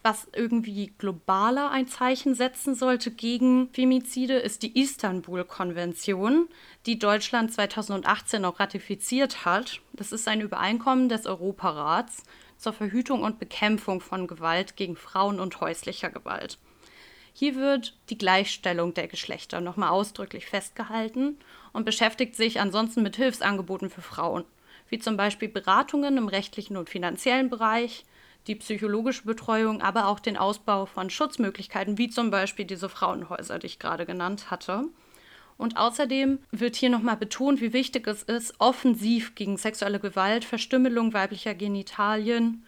Was 0.02 0.26
irgendwie 0.34 0.94
globaler 0.98 1.70
ein 1.70 1.86
Zeichen 1.86 2.34
setzen 2.34 2.74
sollte 2.74 3.12
gegen 3.12 3.68
Femizide, 3.72 4.34
ist 4.34 4.62
die 4.62 4.80
Istanbul-Konvention, 4.80 6.48
die 6.86 6.98
Deutschland 6.98 7.52
2018 7.52 8.44
auch 8.44 8.58
ratifiziert 8.58 9.44
hat. 9.44 9.80
Das 9.92 10.10
ist 10.10 10.26
ein 10.26 10.40
Übereinkommen 10.40 11.08
des 11.08 11.26
Europarats 11.26 12.24
zur 12.62 12.72
Verhütung 12.72 13.22
und 13.22 13.38
Bekämpfung 13.38 14.00
von 14.00 14.26
Gewalt 14.26 14.76
gegen 14.76 14.96
Frauen 14.96 15.40
und 15.40 15.60
häuslicher 15.60 16.10
Gewalt. 16.10 16.58
Hier 17.34 17.56
wird 17.56 17.96
die 18.10 18.18
Gleichstellung 18.18 18.94
der 18.94 19.08
Geschlechter 19.08 19.60
nochmal 19.60 19.90
ausdrücklich 19.90 20.46
festgehalten 20.46 21.38
und 21.72 21.84
beschäftigt 21.84 22.36
sich 22.36 22.60
ansonsten 22.60 23.02
mit 23.02 23.16
Hilfsangeboten 23.16 23.90
für 23.90 24.02
Frauen, 24.02 24.44
wie 24.88 24.98
zum 24.98 25.16
Beispiel 25.16 25.48
Beratungen 25.48 26.18
im 26.18 26.28
rechtlichen 26.28 26.76
und 26.76 26.90
finanziellen 26.90 27.48
Bereich, 27.48 28.04
die 28.46 28.56
psychologische 28.56 29.24
Betreuung, 29.24 29.80
aber 29.80 30.08
auch 30.08 30.20
den 30.20 30.36
Ausbau 30.36 30.86
von 30.86 31.10
Schutzmöglichkeiten, 31.10 31.96
wie 31.96 32.10
zum 32.10 32.30
Beispiel 32.30 32.64
diese 32.64 32.88
Frauenhäuser, 32.88 33.58
die 33.58 33.66
ich 33.66 33.78
gerade 33.78 34.04
genannt 34.04 34.50
hatte. 34.50 34.84
Und 35.62 35.76
außerdem 35.76 36.40
wird 36.50 36.74
hier 36.74 36.90
nochmal 36.90 37.16
betont, 37.16 37.60
wie 37.60 37.72
wichtig 37.72 38.08
es 38.08 38.24
ist, 38.24 38.52
offensiv 38.58 39.36
gegen 39.36 39.56
sexuelle 39.56 40.00
Gewalt, 40.00 40.44
Verstümmelung 40.44 41.12
weiblicher 41.12 41.54
Genitalien 41.54 42.66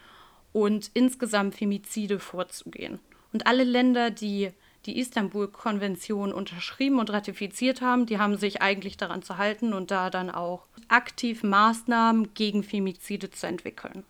und 0.52 0.92
insgesamt 0.94 1.56
Femizide 1.56 2.20
vorzugehen. 2.20 3.00
Und 3.32 3.48
alle 3.48 3.64
Länder, 3.64 4.12
die 4.12 4.52
die 4.86 4.96
Istanbul-Konvention 5.00 6.32
unterschrieben 6.32 7.00
und 7.00 7.10
ratifiziert 7.10 7.80
haben, 7.80 8.06
die 8.06 8.18
haben 8.18 8.36
sich 8.36 8.62
eigentlich 8.62 8.96
daran 8.96 9.24
zu 9.24 9.38
halten 9.38 9.72
und 9.72 9.90
da 9.90 10.08
dann 10.08 10.30
auch 10.30 10.68
aktiv 10.86 11.42
Maßnahmen 11.42 12.32
gegen 12.34 12.62
Femizide 12.62 13.28
zu 13.28 13.48
entwickeln. 13.48 14.04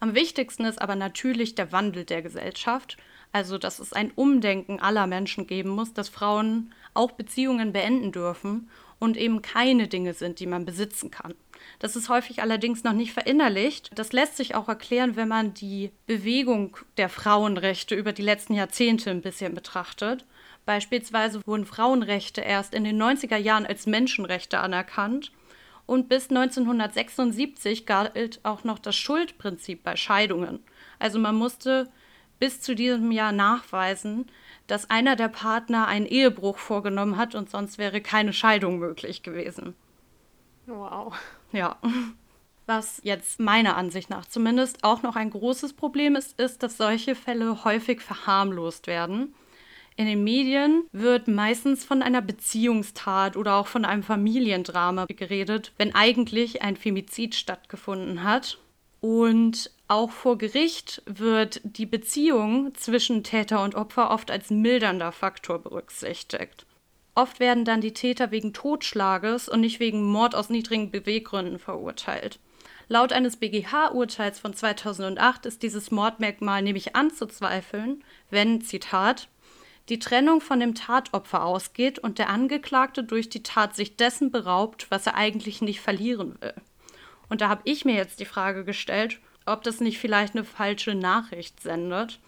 Am 0.00 0.16
wichtigsten 0.16 0.64
ist 0.64 0.82
aber 0.82 0.96
natürlich 0.96 1.54
der 1.54 1.70
Wandel 1.70 2.04
der 2.04 2.22
Gesellschaft, 2.22 2.96
also 3.34 3.58
dass 3.58 3.80
es 3.80 3.92
ein 3.92 4.12
Umdenken 4.12 4.78
aller 4.78 5.08
Menschen 5.08 5.48
geben 5.48 5.70
muss, 5.70 5.92
dass 5.92 6.08
Frauen 6.08 6.72
auch 6.94 7.10
Beziehungen 7.10 7.72
beenden 7.72 8.12
dürfen 8.12 8.70
und 9.00 9.16
eben 9.16 9.42
keine 9.42 9.88
Dinge 9.88 10.14
sind, 10.14 10.38
die 10.38 10.46
man 10.46 10.64
besitzen 10.64 11.10
kann. 11.10 11.34
Das 11.80 11.96
ist 11.96 12.08
häufig 12.08 12.42
allerdings 12.42 12.84
noch 12.84 12.92
nicht 12.92 13.12
verinnerlicht. 13.12 13.90
Das 13.96 14.12
lässt 14.12 14.36
sich 14.36 14.54
auch 14.54 14.68
erklären, 14.68 15.16
wenn 15.16 15.26
man 15.26 15.52
die 15.52 15.90
Bewegung 16.06 16.76
der 16.96 17.08
Frauenrechte 17.08 17.96
über 17.96 18.12
die 18.12 18.22
letzten 18.22 18.54
Jahrzehnte 18.54 19.10
ein 19.10 19.20
bisschen 19.20 19.52
betrachtet. 19.52 20.24
Beispielsweise 20.64 21.40
wurden 21.44 21.66
Frauenrechte 21.66 22.40
erst 22.40 22.72
in 22.72 22.84
den 22.84 23.02
90er 23.02 23.36
Jahren 23.36 23.66
als 23.66 23.86
Menschenrechte 23.86 24.60
anerkannt 24.60 25.32
und 25.86 26.08
bis 26.08 26.30
1976 26.30 27.84
galt 27.84 28.38
auch 28.44 28.62
noch 28.62 28.78
das 28.78 28.94
Schuldprinzip 28.94 29.82
bei 29.82 29.96
Scheidungen. 29.96 30.60
Also 31.00 31.18
man 31.18 31.34
musste 31.34 31.90
bis 32.38 32.60
zu 32.60 32.74
diesem 32.74 33.10
Jahr 33.10 33.32
nachweisen, 33.32 34.26
dass 34.66 34.90
einer 34.90 35.16
der 35.16 35.28
Partner 35.28 35.86
einen 35.86 36.06
Ehebruch 36.06 36.58
vorgenommen 36.58 37.16
hat 37.16 37.34
und 37.34 37.50
sonst 37.50 37.78
wäre 37.78 38.00
keine 38.00 38.32
Scheidung 38.32 38.78
möglich 38.78 39.22
gewesen. 39.22 39.74
Wow. 40.66 41.14
Ja. 41.52 41.76
Was 42.66 43.00
jetzt 43.04 43.40
meiner 43.40 43.76
Ansicht 43.76 44.08
nach 44.08 44.24
zumindest 44.24 44.84
auch 44.84 45.02
noch 45.02 45.16
ein 45.16 45.30
großes 45.30 45.74
Problem 45.74 46.16
ist, 46.16 46.40
ist, 46.40 46.62
dass 46.62 46.78
solche 46.78 47.14
Fälle 47.14 47.64
häufig 47.64 48.00
verharmlost 48.00 48.86
werden. 48.86 49.34
In 49.96 50.06
den 50.06 50.24
Medien 50.24 50.84
wird 50.92 51.28
meistens 51.28 51.84
von 51.84 52.02
einer 52.02 52.22
Beziehungstat 52.22 53.36
oder 53.36 53.56
auch 53.56 53.66
von 53.66 53.84
einem 53.84 54.02
Familiendrama 54.02 55.04
geredet, 55.04 55.72
wenn 55.76 55.94
eigentlich 55.94 56.62
ein 56.62 56.76
Femizid 56.76 57.34
stattgefunden 57.34 58.24
hat. 58.24 58.58
Und 59.04 59.70
auch 59.86 60.10
vor 60.10 60.38
Gericht 60.38 61.02
wird 61.04 61.60
die 61.62 61.84
Beziehung 61.84 62.74
zwischen 62.74 63.22
Täter 63.22 63.62
und 63.62 63.74
Opfer 63.74 64.10
oft 64.10 64.30
als 64.30 64.48
mildernder 64.48 65.12
Faktor 65.12 65.58
berücksichtigt. 65.58 66.64
Oft 67.14 67.38
werden 67.38 67.66
dann 67.66 67.82
die 67.82 67.92
Täter 67.92 68.30
wegen 68.30 68.54
Totschlages 68.54 69.50
und 69.50 69.60
nicht 69.60 69.78
wegen 69.78 70.02
Mord 70.02 70.34
aus 70.34 70.48
niedrigen 70.48 70.90
Beweggründen 70.90 71.58
verurteilt. 71.58 72.38
Laut 72.88 73.12
eines 73.12 73.36
BGH-Urteils 73.36 74.38
von 74.38 74.54
2008 74.54 75.44
ist 75.44 75.62
dieses 75.62 75.90
Mordmerkmal 75.90 76.62
nämlich 76.62 76.96
anzuzweifeln, 76.96 78.02
wenn, 78.30 78.62
Zitat, 78.62 79.28
die 79.90 79.98
Trennung 79.98 80.40
von 80.40 80.60
dem 80.60 80.74
Tatopfer 80.74 81.44
ausgeht 81.44 81.98
und 81.98 82.18
der 82.18 82.30
Angeklagte 82.30 83.04
durch 83.04 83.28
die 83.28 83.42
Tat 83.42 83.76
sich 83.76 83.96
dessen 83.96 84.30
beraubt, 84.30 84.86
was 84.88 85.06
er 85.06 85.14
eigentlich 85.14 85.60
nicht 85.60 85.82
verlieren 85.82 86.38
will. 86.40 86.54
Und 87.34 87.40
da 87.40 87.48
habe 87.48 87.62
ich 87.64 87.84
mir 87.84 87.96
jetzt 87.96 88.20
die 88.20 88.26
Frage 88.26 88.64
gestellt, 88.64 89.18
ob 89.44 89.64
das 89.64 89.80
nicht 89.80 89.98
vielleicht 89.98 90.36
eine 90.36 90.44
falsche 90.44 90.94
Nachricht 90.94 91.60
sendet. 91.60 92.20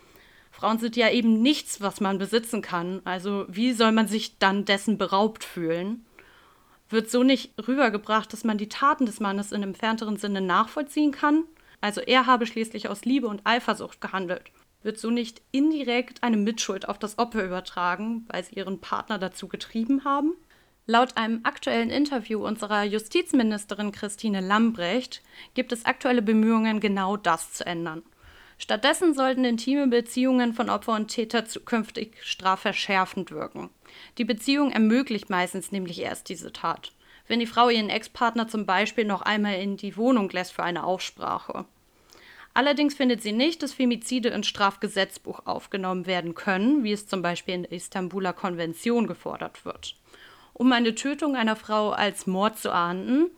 Frauen 0.50 0.80
sind 0.80 0.96
ja 0.96 1.08
eben 1.10 1.42
nichts, 1.42 1.80
was 1.80 2.00
man 2.00 2.18
besitzen 2.18 2.60
kann. 2.60 3.02
Also 3.04 3.46
wie 3.46 3.72
soll 3.72 3.92
man 3.92 4.08
sich 4.08 4.40
dann 4.40 4.64
dessen 4.64 4.98
beraubt 4.98 5.44
fühlen? 5.44 6.04
Wird 6.88 7.08
so 7.08 7.22
nicht 7.22 7.52
rübergebracht, 7.68 8.32
dass 8.32 8.42
man 8.42 8.58
die 8.58 8.68
Taten 8.68 9.06
des 9.06 9.20
Mannes 9.20 9.52
in 9.52 9.62
entfernteren 9.62 10.16
Sinne 10.16 10.40
nachvollziehen 10.40 11.12
kann? 11.12 11.44
Also 11.80 12.00
er 12.00 12.26
habe 12.26 12.44
schließlich 12.44 12.88
aus 12.88 13.04
Liebe 13.04 13.28
und 13.28 13.42
Eifersucht 13.44 14.00
gehandelt. 14.00 14.50
Wird 14.82 14.98
so 14.98 15.10
nicht 15.10 15.40
indirekt 15.52 16.24
eine 16.24 16.36
Mitschuld 16.36 16.88
auf 16.88 16.98
das 16.98 17.16
Opfer 17.16 17.44
übertragen, 17.44 18.24
weil 18.26 18.42
sie 18.42 18.56
ihren 18.56 18.80
Partner 18.80 19.20
dazu 19.20 19.46
getrieben 19.46 20.02
haben? 20.04 20.32
Laut 20.88 21.16
einem 21.16 21.40
aktuellen 21.42 21.90
Interview 21.90 22.46
unserer 22.46 22.84
Justizministerin 22.84 23.90
Christine 23.90 24.40
Lambrecht 24.40 25.20
gibt 25.54 25.72
es 25.72 25.84
aktuelle 25.84 26.22
Bemühungen, 26.22 26.78
genau 26.78 27.16
das 27.16 27.52
zu 27.54 27.66
ändern. 27.66 28.04
Stattdessen 28.56 29.12
sollten 29.12 29.44
intime 29.44 29.88
Beziehungen 29.88 30.54
von 30.54 30.70
Opfer 30.70 30.94
und 30.94 31.08
Täter 31.08 31.44
zukünftig 31.44 32.14
strafverschärfend 32.22 33.32
wirken. 33.32 33.68
Die 34.16 34.24
Beziehung 34.24 34.70
ermöglicht 34.70 35.28
meistens 35.28 35.72
nämlich 35.72 36.00
erst 36.00 36.28
diese 36.28 36.52
Tat. 36.52 36.92
Wenn 37.26 37.40
die 37.40 37.46
Frau 37.46 37.68
ihren 37.68 37.90
Ex-Partner 37.90 38.46
zum 38.46 38.64
Beispiel 38.64 39.04
noch 39.04 39.22
einmal 39.22 39.56
in 39.56 39.76
die 39.76 39.96
Wohnung 39.96 40.30
lässt 40.30 40.52
für 40.52 40.62
eine 40.62 40.84
Aussprache. 40.84 41.64
Allerdings 42.54 42.94
findet 42.94 43.22
sie 43.22 43.32
nicht, 43.32 43.60
dass 43.62 43.74
Femizide 43.74 44.28
ins 44.28 44.46
Strafgesetzbuch 44.46 45.46
aufgenommen 45.46 46.06
werden 46.06 46.36
können, 46.36 46.84
wie 46.84 46.92
es 46.92 47.08
zum 47.08 47.22
Beispiel 47.22 47.54
in 47.54 47.62
der 47.64 47.72
Istanbuler 47.72 48.32
Konvention 48.32 49.08
gefordert 49.08 49.64
wird. 49.64 49.96
Um 50.58 50.72
eine 50.72 50.94
Tötung 50.94 51.36
einer 51.36 51.54
Frau 51.54 51.90
als 51.90 52.26
Mord 52.26 52.58
zu 52.58 52.72
ahnden, 52.72 53.30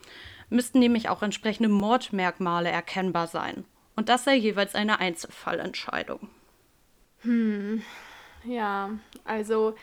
müssten 0.51 0.79
nämlich 0.79 1.09
auch 1.09 1.21
entsprechende 1.21 1.69
Mordmerkmale 1.69 2.69
erkennbar 2.69 3.27
sein. 3.27 3.65
Und 3.97 4.09
das 4.09 4.23
sei 4.23 4.37
jeweils 4.37 4.77
eine 4.77 5.01
Einzelfallentscheidung. 5.01 6.29
Hm, 7.23 7.83
ja, 8.45 8.91
also 9.25 9.75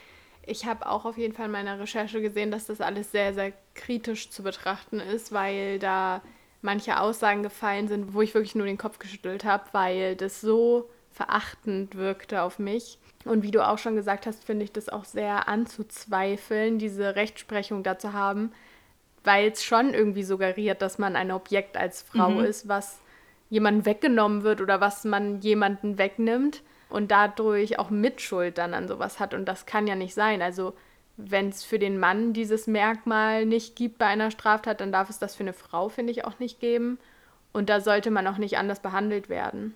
ich 0.46 0.65
habe 0.65 0.88
auch 0.88 1.04
auf 1.04 1.18
jeden 1.18 1.34
Fall 1.34 1.48
in 1.48 1.51
meiner 1.51 1.77
Recherche 1.77 2.22
gesehen, 2.22 2.51
dass 2.51 2.68
das 2.68 2.80
alles 2.80 3.12
sehr, 3.12 3.34
sehr 3.34 3.51
kritisch 3.74 4.30
zu 4.30 4.42
betrachten 4.42 5.01
ist, 5.01 5.34
weil 5.34 5.77
da 5.77 6.22
manche 6.62 7.01
Aussagen 7.01 7.44
gefallen 7.44 7.89
sind, 7.89 8.13
wo 8.13 8.22
ich 8.22 8.34
wirklich 8.34 8.56
nur 8.56 8.65
den 8.65 8.77
Kopf 8.77 8.98
geschüttelt 8.98 9.44
habe, 9.44 9.65
weil 9.74 10.15
das 10.15 10.39
so 10.39 10.89
verachtend 11.12 11.96
wirkte 11.96 12.44
auf 12.44 12.60
mich. 12.60 12.98
Und 13.25 13.44
wie 13.44 13.51
du 13.51 13.67
auch 13.67 13.79
schon 13.79 13.96
gesagt 13.96 14.27
hast, 14.27 14.46
finde 14.46 14.63
ich 14.63 14.72
das 14.72 14.88
auch 14.88 15.03
sehr 15.03 15.50
anzuzweifeln, 15.50 16.77
diese 16.77 17.15
Rechtsprechung 17.15 17.82
dazu 17.84 18.13
haben, 18.13 18.51
weil 19.24 19.51
es 19.51 19.63
schon 19.63 19.94
irgendwie 19.94 20.24
suggeriert, 20.24 20.82
dass 20.82 21.00
man 21.00 21.15
ein 21.15 21.32
Objekt 21.32 21.75
als 21.75 22.03
Frau 22.03 22.29
mhm. 22.29 22.46
ist, 22.46 22.67
was 22.67 23.00
jemandem 23.50 23.86
weggenommen 23.86 24.44
wird 24.44 24.62
oder 24.62 24.79
was 24.79 25.03
man 25.03 25.41
jemanden 25.41 25.98
wegnimmt 25.98 26.62
und 26.89 27.10
dadurch 27.10 27.79
auch 27.79 27.89
Mitschuld 27.89 28.60
dann 28.60 28.75
an 28.75 28.88
sowas 28.88 29.20
hat. 29.20 29.34
Und 29.34 29.46
das 29.46 29.65
kann 29.65 29.88
ja 29.88 29.96
nicht 29.96 30.13
sein. 30.13 30.44
Also 30.44 30.74
wenn 31.17 31.50
es 31.50 31.63
für 31.63 31.79
den 31.79 32.00
Mann 32.00 32.34
dieses 32.34 32.67
Merkmal 32.67 33.46
nicht 33.46 33.75
gibt 33.75 33.98
bei 33.98 34.05
einer 34.05 34.32
Straftat, 34.32 34.82
dann 34.82 34.91
darf 34.91 35.10
es 35.10 35.17
das 35.17 35.36
für 35.36 35.44
eine 35.44 35.53
Frau, 35.53 35.89
finde 35.89 36.12
ich, 36.12 36.25
auch 36.25 36.39
nicht 36.39 36.60
geben. 36.60 37.00
Und 37.53 37.70
da 37.70 37.79
sollte 37.79 38.12
man 38.12 38.27
auch 38.27 38.38
nicht 38.38 38.58
anders 38.58 38.82
behandelt 38.82 39.29
werden. 39.29 39.75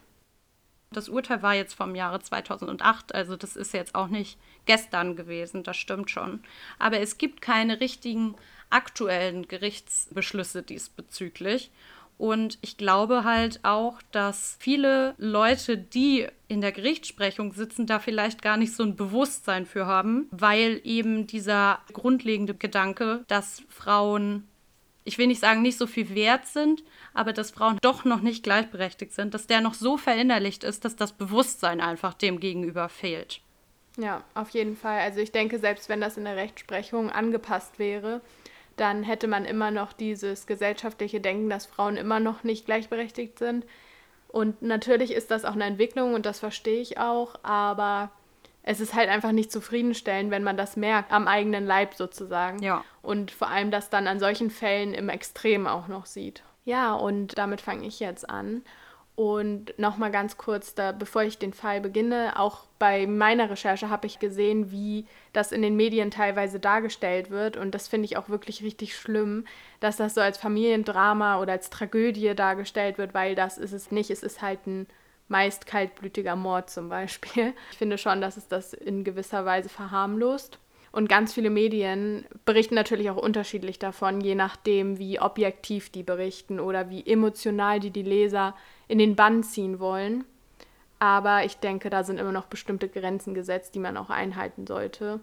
Das 0.91 1.07
Urteil 1.07 1.43
war 1.43 1.53
jetzt 1.53 1.75
vom 1.75 1.93
Jahre 1.93 2.19
2008, 2.19 3.13
also 3.13 3.35
das 3.35 3.55
ist 3.55 3.73
jetzt 3.73 3.93
auch 3.93 4.07
nicht 4.07 4.39
gestern 4.65 5.15
gewesen, 5.15 5.63
das 5.63 5.77
stimmt 5.77 6.09
schon. 6.09 6.41
Aber 6.79 6.99
es 6.99 7.17
gibt 7.17 7.41
keine 7.41 7.79
richtigen 7.79 8.35
aktuellen 8.69 9.47
Gerichtsbeschlüsse 9.47 10.63
diesbezüglich. 10.63 11.71
Und 12.17 12.57
ich 12.61 12.75
glaube 12.75 13.23
halt 13.23 13.61
auch, 13.63 14.01
dass 14.11 14.57
viele 14.59 15.15
Leute, 15.17 15.77
die 15.77 16.27
in 16.49 16.59
der 16.59 16.73
Gerichtssprechung 16.73 17.53
sitzen, 17.53 17.87
da 17.87 17.99
vielleicht 17.99 18.41
gar 18.41 18.57
nicht 18.57 18.75
so 18.75 18.83
ein 18.83 18.97
Bewusstsein 18.97 19.65
für 19.65 19.85
haben, 19.85 20.27
weil 20.31 20.81
eben 20.83 21.27
dieser 21.27 21.79
grundlegende 21.93 22.55
Gedanke, 22.55 23.23
dass 23.29 23.63
Frauen 23.69 24.49
ich 25.03 25.17
will 25.17 25.27
nicht 25.27 25.41
sagen, 25.41 25.61
nicht 25.61 25.77
so 25.77 25.87
viel 25.87 26.13
wert 26.13 26.45
sind, 26.45 26.83
aber 27.13 27.33
dass 27.33 27.51
Frauen 27.51 27.77
doch 27.81 28.05
noch 28.05 28.21
nicht 28.21 28.43
gleichberechtigt 28.43 29.13
sind, 29.13 29.33
dass 29.33 29.47
der 29.47 29.61
noch 29.61 29.73
so 29.73 29.97
verinnerlicht 29.97 30.63
ist, 30.63 30.85
dass 30.85 30.95
das 30.95 31.13
Bewusstsein 31.13 31.81
einfach 31.81 32.13
dem 32.13 32.39
gegenüber 32.39 32.89
fehlt. 32.89 33.41
Ja, 33.97 34.23
auf 34.33 34.49
jeden 34.51 34.77
Fall. 34.77 34.99
Also 34.99 35.19
ich 35.19 35.31
denke, 35.31 35.59
selbst 35.59 35.89
wenn 35.89 36.01
das 36.01 36.17
in 36.17 36.25
der 36.25 36.35
Rechtsprechung 36.35 37.09
angepasst 37.09 37.79
wäre, 37.79 38.21
dann 38.77 39.03
hätte 39.03 39.27
man 39.27 39.45
immer 39.45 39.71
noch 39.71 39.91
dieses 39.91 40.47
gesellschaftliche 40.47 41.19
Denken, 41.19 41.49
dass 41.49 41.65
Frauen 41.65 41.97
immer 41.97 42.19
noch 42.19 42.43
nicht 42.43 42.65
gleichberechtigt 42.65 43.37
sind. 43.39 43.65
Und 44.29 44.61
natürlich 44.61 45.11
ist 45.11 45.31
das 45.31 45.43
auch 45.43 45.53
eine 45.53 45.65
Entwicklung 45.65 46.13
und 46.13 46.25
das 46.25 46.39
verstehe 46.39 46.79
ich 46.79 46.97
auch, 46.97 47.35
aber 47.43 48.11
es 48.69 48.79
ist 48.79 48.93
halt 48.93 49.09
einfach 49.09 49.31
nicht 49.31 49.51
zufriedenstellend, 49.51 50.29
wenn 50.29 50.43
man 50.43 50.55
das 50.55 50.77
merkt, 50.77 51.11
am 51.11 51.27
eigenen 51.27 51.65
Leib 51.65 51.95
sozusagen. 51.95 52.61
Ja. 52.61 52.85
Und 53.01 53.31
vor 53.31 53.47
allem 53.47 53.71
das 53.71 53.89
dann 53.89 54.07
an 54.07 54.19
solchen 54.19 54.51
Fällen 54.51 54.93
im 54.93 55.09
Extrem 55.09 55.65
auch 55.65 55.87
noch 55.87 56.05
sieht. 56.05 56.43
Ja, 56.65 56.93
und 56.93 57.39
damit 57.39 57.61
fange 57.61 57.87
ich 57.87 57.99
jetzt 57.99 58.29
an. 58.29 58.61
Und 59.15 59.73
nochmal 59.79 60.11
ganz 60.11 60.37
kurz, 60.37 60.75
da, 60.75 60.91
bevor 60.91 61.23
ich 61.23 61.39
den 61.39 61.51
Fall 61.51 61.81
beginne, 61.81 62.39
auch 62.39 62.65
bei 62.77 63.07
meiner 63.07 63.49
Recherche 63.49 63.89
habe 63.89 64.05
ich 64.05 64.19
gesehen, 64.19 64.69
wie 64.69 65.07
das 65.33 65.51
in 65.51 65.63
den 65.63 65.75
Medien 65.75 66.11
teilweise 66.11 66.59
dargestellt 66.59 67.31
wird. 67.31 67.57
Und 67.57 67.73
das 67.73 67.87
finde 67.87 68.05
ich 68.05 68.17
auch 68.17 68.29
wirklich 68.29 68.61
richtig 68.61 68.95
schlimm, 68.95 69.45
dass 69.79 69.97
das 69.97 70.13
so 70.13 70.21
als 70.21 70.37
Familiendrama 70.37 71.41
oder 71.41 71.53
als 71.53 71.71
Tragödie 71.71 72.35
dargestellt 72.35 72.99
wird, 72.99 73.15
weil 73.15 73.33
das 73.33 73.57
ist 73.57 73.73
es 73.73 73.89
nicht. 73.89 74.11
Es 74.11 74.21
ist 74.21 74.43
halt 74.43 74.67
ein 74.67 74.85
meist 75.29 75.65
kaltblütiger 75.65 76.35
Mord 76.35 76.69
zum 76.69 76.89
Beispiel. 76.89 77.53
Ich 77.71 77.77
finde 77.77 77.97
schon, 77.97 78.19
dass 78.19 78.35
es 78.35 78.47
das 78.47 78.73
in 78.73 79.03
gewisser 79.03 79.45
Weise 79.45 79.69
verharmlost. 79.69 80.59
Und 80.91 81.07
ganz 81.07 81.33
viele 81.33 81.51
Medien 81.51 82.25
berichten 82.45 82.73
natürlich 82.73 83.11
auch 83.11 83.17
unterschiedlich 83.17 83.77
davon, 83.77 84.21
je 84.21 84.33
nachdem, 84.33 84.97
wie 84.97 85.19
objektiv 85.19 85.91
die 85.91 86.01
berichten 86.01 86.59
oder 86.59 86.89
wie 86.89 87.05
emotional 87.05 87.79
die 87.79 87.91
die 87.91 88.03
Leser 88.03 88.55
in 88.87 88.97
den 88.97 89.15
Bann 89.15 89.43
ziehen 89.43 89.79
wollen. 89.79 90.25
Aber 90.97 91.45
ich 91.45 91.57
denke, 91.57 91.89
da 91.89 92.03
sind 92.03 92.19
immer 92.19 92.31
noch 92.31 92.47
bestimmte 92.47 92.89
Grenzen 92.89 93.35
gesetzt, 93.35 93.75
die 93.75 93.79
man 93.79 93.97
auch 93.97 94.09
einhalten 94.09 94.65
sollte, 94.65 95.19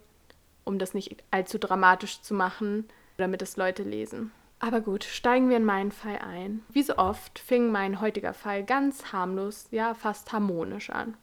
um 0.64 0.78
das 0.78 0.94
nicht 0.94 1.22
allzu 1.32 1.58
dramatisch 1.58 2.22
zu 2.22 2.32
machen, 2.32 2.86
damit 3.16 3.42
es 3.42 3.56
Leute 3.56 3.82
lesen. 3.82 4.30
Aber 4.58 4.80
gut, 4.80 5.04
steigen 5.04 5.50
wir 5.50 5.58
in 5.58 5.64
meinen 5.64 5.92
Fall 5.92 6.18
ein. 6.18 6.62
Wie 6.70 6.82
so 6.82 6.96
oft 6.96 7.38
fing 7.38 7.70
mein 7.70 8.00
heutiger 8.00 8.32
Fall 8.32 8.64
ganz 8.64 9.12
harmlos, 9.12 9.68
ja 9.70 9.94
fast 9.94 10.32
harmonisch 10.32 10.90
an. 10.90 11.16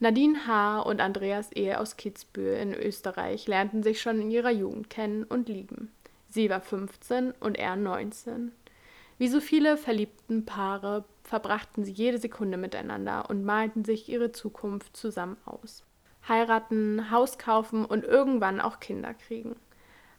Nadine 0.00 0.46
H. 0.46 0.80
und 0.80 1.00
Andreas 1.00 1.50
Ehe 1.52 1.80
aus 1.80 1.96
Kitzbühel 1.96 2.56
in 2.58 2.74
Österreich 2.74 3.48
lernten 3.48 3.82
sich 3.82 4.00
schon 4.00 4.20
in 4.20 4.30
ihrer 4.30 4.50
Jugend 4.50 4.90
kennen 4.90 5.24
und 5.24 5.48
lieben. 5.48 5.90
Sie 6.28 6.50
war 6.50 6.60
15 6.60 7.32
und 7.40 7.58
er 7.58 7.74
19. 7.74 8.52
Wie 9.16 9.28
so 9.28 9.40
viele 9.40 9.76
verliebten 9.76 10.44
Paare 10.44 11.04
verbrachten 11.24 11.84
sie 11.84 11.92
jede 11.92 12.18
Sekunde 12.18 12.58
miteinander 12.58 13.28
und 13.28 13.44
malten 13.44 13.84
sich 13.84 14.08
ihre 14.08 14.30
Zukunft 14.30 14.96
zusammen 14.96 15.36
aus. 15.44 15.84
Heiraten, 16.28 17.10
Haus 17.10 17.38
kaufen 17.38 17.84
und 17.84 18.04
irgendwann 18.04 18.60
auch 18.60 18.78
Kinder 18.78 19.14
kriegen. 19.14 19.56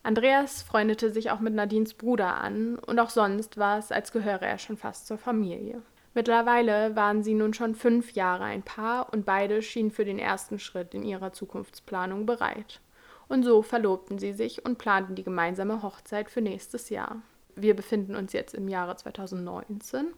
Andreas 0.01 0.61
freundete 0.61 1.11
sich 1.11 1.29
auch 1.29 1.39
mit 1.39 1.53
Nadines 1.53 1.93
Bruder 1.93 2.35
an 2.35 2.77
und 2.79 2.99
auch 2.99 3.09
sonst 3.09 3.57
war 3.57 3.77
es, 3.77 3.91
als 3.91 4.11
gehöre 4.11 4.41
er 4.41 4.57
schon 4.57 4.77
fast 4.77 5.07
zur 5.07 5.17
Familie. 5.17 5.81
Mittlerweile 6.13 6.95
waren 6.95 7.21
sie 7.21 7.33
nun 7.33 7.53
schon 7.53 7.75
fünf 7.75 8.13
Jahre 8.13 8.45
ein 8.45 8.63
Paar 8.63 9.13
und 9.13 9.25
beide 9.25 9.61
schienen 9.61 9.91
für 9.91 10.05
den 10.05 10.17
ersten 10.17 10.57
Schritt 10.57 10.93
in 10.93 11.03
ihrer 11.03 11.33
Zukunftsplanung 11.33 12.25
bereit. 12.25 12.81
Und 13.27 13.43
so 13.43 13.61
verlobten 13.61 14.17
sie 14.17 14.33
sich 14.33 14.65
und 14.65 14.77
planten 14.77 15.15
die 15.15 15.23
gemeinsame 15.23 15.83
Hochzeit 15.83 16.29
für 16.31 16.41
nächstes 16.41 16.89
Jahr. 16.89 17.21
Wir 17.55 17.75
befinden 17.75 18.15
uns 18.15 18.33
jetzt 18.33 18.55
im 18.55 18.67
Jahre 18.69 18.95
2019. 18.95 20.13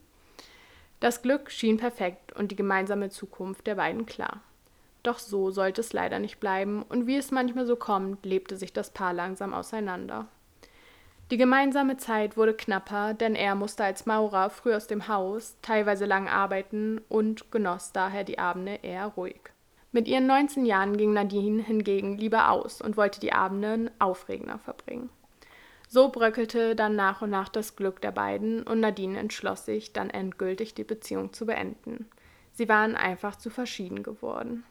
Das 1.02 1.22
Glück 1.22 1.52
schien 1.52 1.78
perfekt 1.78 2.32
und 2.34 2.52
die 2.52 2.56
gemeinsame 2.56 3.10
Zukunft 3.10 3.68
der 3.68 3.76
beiden 3.76 4.06
klar. 4.06 4.42
Doch 5.04 5.20
so 5.20 5.52
sollte 5.52 5.82
es 5.82 5.94
leider 5.94 6.20
nicht 6.20 6.40
bleiben, 6.40 6.84
und 6.84 7.08
wie 7.08 7.18
es 7.18 7.32
manchmal 7.32 7.66
so 7.66 7.76
kommt, 7.76 8.26
lebte 8.26 8.58
sich 8.58 8.74
das 8.74 8.92
Paar 8.92 9.14
langsam 9.14 9.54
auseinander. 9.54 10.28
Die 11.32 11.38
gemeinsame 11.38 11.96
Zeit 11.96 12.36
wurde 12.36 12.54
knapper, 12.54 13.14
denn 13.14 13.36
er 13.36 13.56
musste 13.56 13.86
als 13.86 14.06
Maurer 14.06 14.50
früh 14.50 14.76
aus 14.76 14.88
dem 14.88 15.08
Haus, 15.08 15.56
teilweise 15.62 16.06
lang 16.06 16.28
arbeiten 16.28 17.00
und 17.08 17.52
genoss 17.52 17.94
daher 17.94 18.26
die 18.26 18.38
Abende 18.38 18.80
eher 18.82 19.06
ruhig. 19.06 19.40
Mit 19.94 20.08
ihren 20.08 20.28
19 20.28 20.66
Jahren 20.66 20.98
ging 20.98 21.14
Nadine 21.14 21.64
hingegen 21.64 22.18
lieber 22.18 22.50
aus 22.50 22.82
und 22.82 22.98
wollte 22.98 23.20
die 23.20 23.34
Abende 23.34 23.92
aufregender 23.98 24.60
verbringen. 24.60 25.10
So 25.88 26.10
bröckelte 26.10 26.76
dann 26.76 26.96
nach 26.96 27.22
und 27.22 27.30
nach 27.30 27.50
das 27.50 27.76
Glück 27.76 28.02
der 28.02 28.12
beiden 28.12 28.64
und 28.64 28.80
Nadine 28.80 29.20
entschloss 29.20 29.66
sich, 29.66 29.92
dann 29.92 30.10
endgültig 30.10 30.74
die 30.74 30.86
Beziehung 30.86 31.34
zu 31.34 31.46
beenden. 31.46 32.10
Sie 32.54 32.70
waren 32.70 32.96
einfach 32.96 33.36
zu 33.38 33.50
verschieden 33.50 34.04
geworden. 34.04 34.64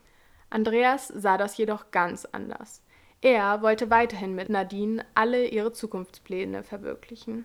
Andreas 0.50 1.08
sah 1.08 1.38
das 1.38 1.56
jedoch 1.56 1.92
ganz 1.92 2.26
anders. 2.26 2.82
Er 3.22 3.62
wollte 3.62 3.90
weiterhin 3.90 4.34
mit 4.34 4.48
Nadine 4.48 5.04
alle 5.14 5.46
ihre 5.46 5.72
Zukunftspläne 5.72 6.62
verwirklichen. 6.64 7.44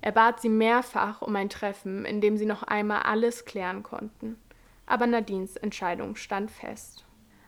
Er 0.00 0.12
bat 0.12 0.40
sie 0.40 0.48
mehrfach 0.48 1.22
um 1.22 1.36
ein 1.36 1.50
Treffen, 1.50 2.04
in 2.04 2.20
dem 2.20 2.36
sie 2.36 2.46
noch 2.46 2.62
einmal 2.62 3.02
alles 3.02 3.44
klären 3.44 3.82
konnten. 3.82 4.36
Aber 4.86 5.06
Nadines 5.06 5.56
Entscheidung 5.56 6.16
stand 6.16 6.50
fest. 6.50 7.04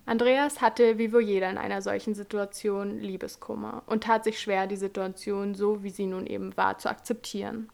Andreas 0.06 0.60
hatte, 0.60 0.98
wie 0.98 1.12
wohl 1.12 1.22
jeder 1.22 1.48
in 1.48 1.58
einer 1.58 1.80
solchen 1.80 2.14
Situation, 2.14 3.00
Liebeskummer 3.00 3.82
und 3.86 4.04
tat 4.04 4.24
sich 4.24 4.38
schwer, 4.38 4.66
die 4.66 4.76
Situation 4.76 5.54
so, 5.54 5.82
wie 5.82 5.90
sie 5.90 6.06
nun 6.06 6.26
eben 6.26 6.56
war, 6.56 6.78
zu 6.78 6.90
akzeptieren. 6.90 7.70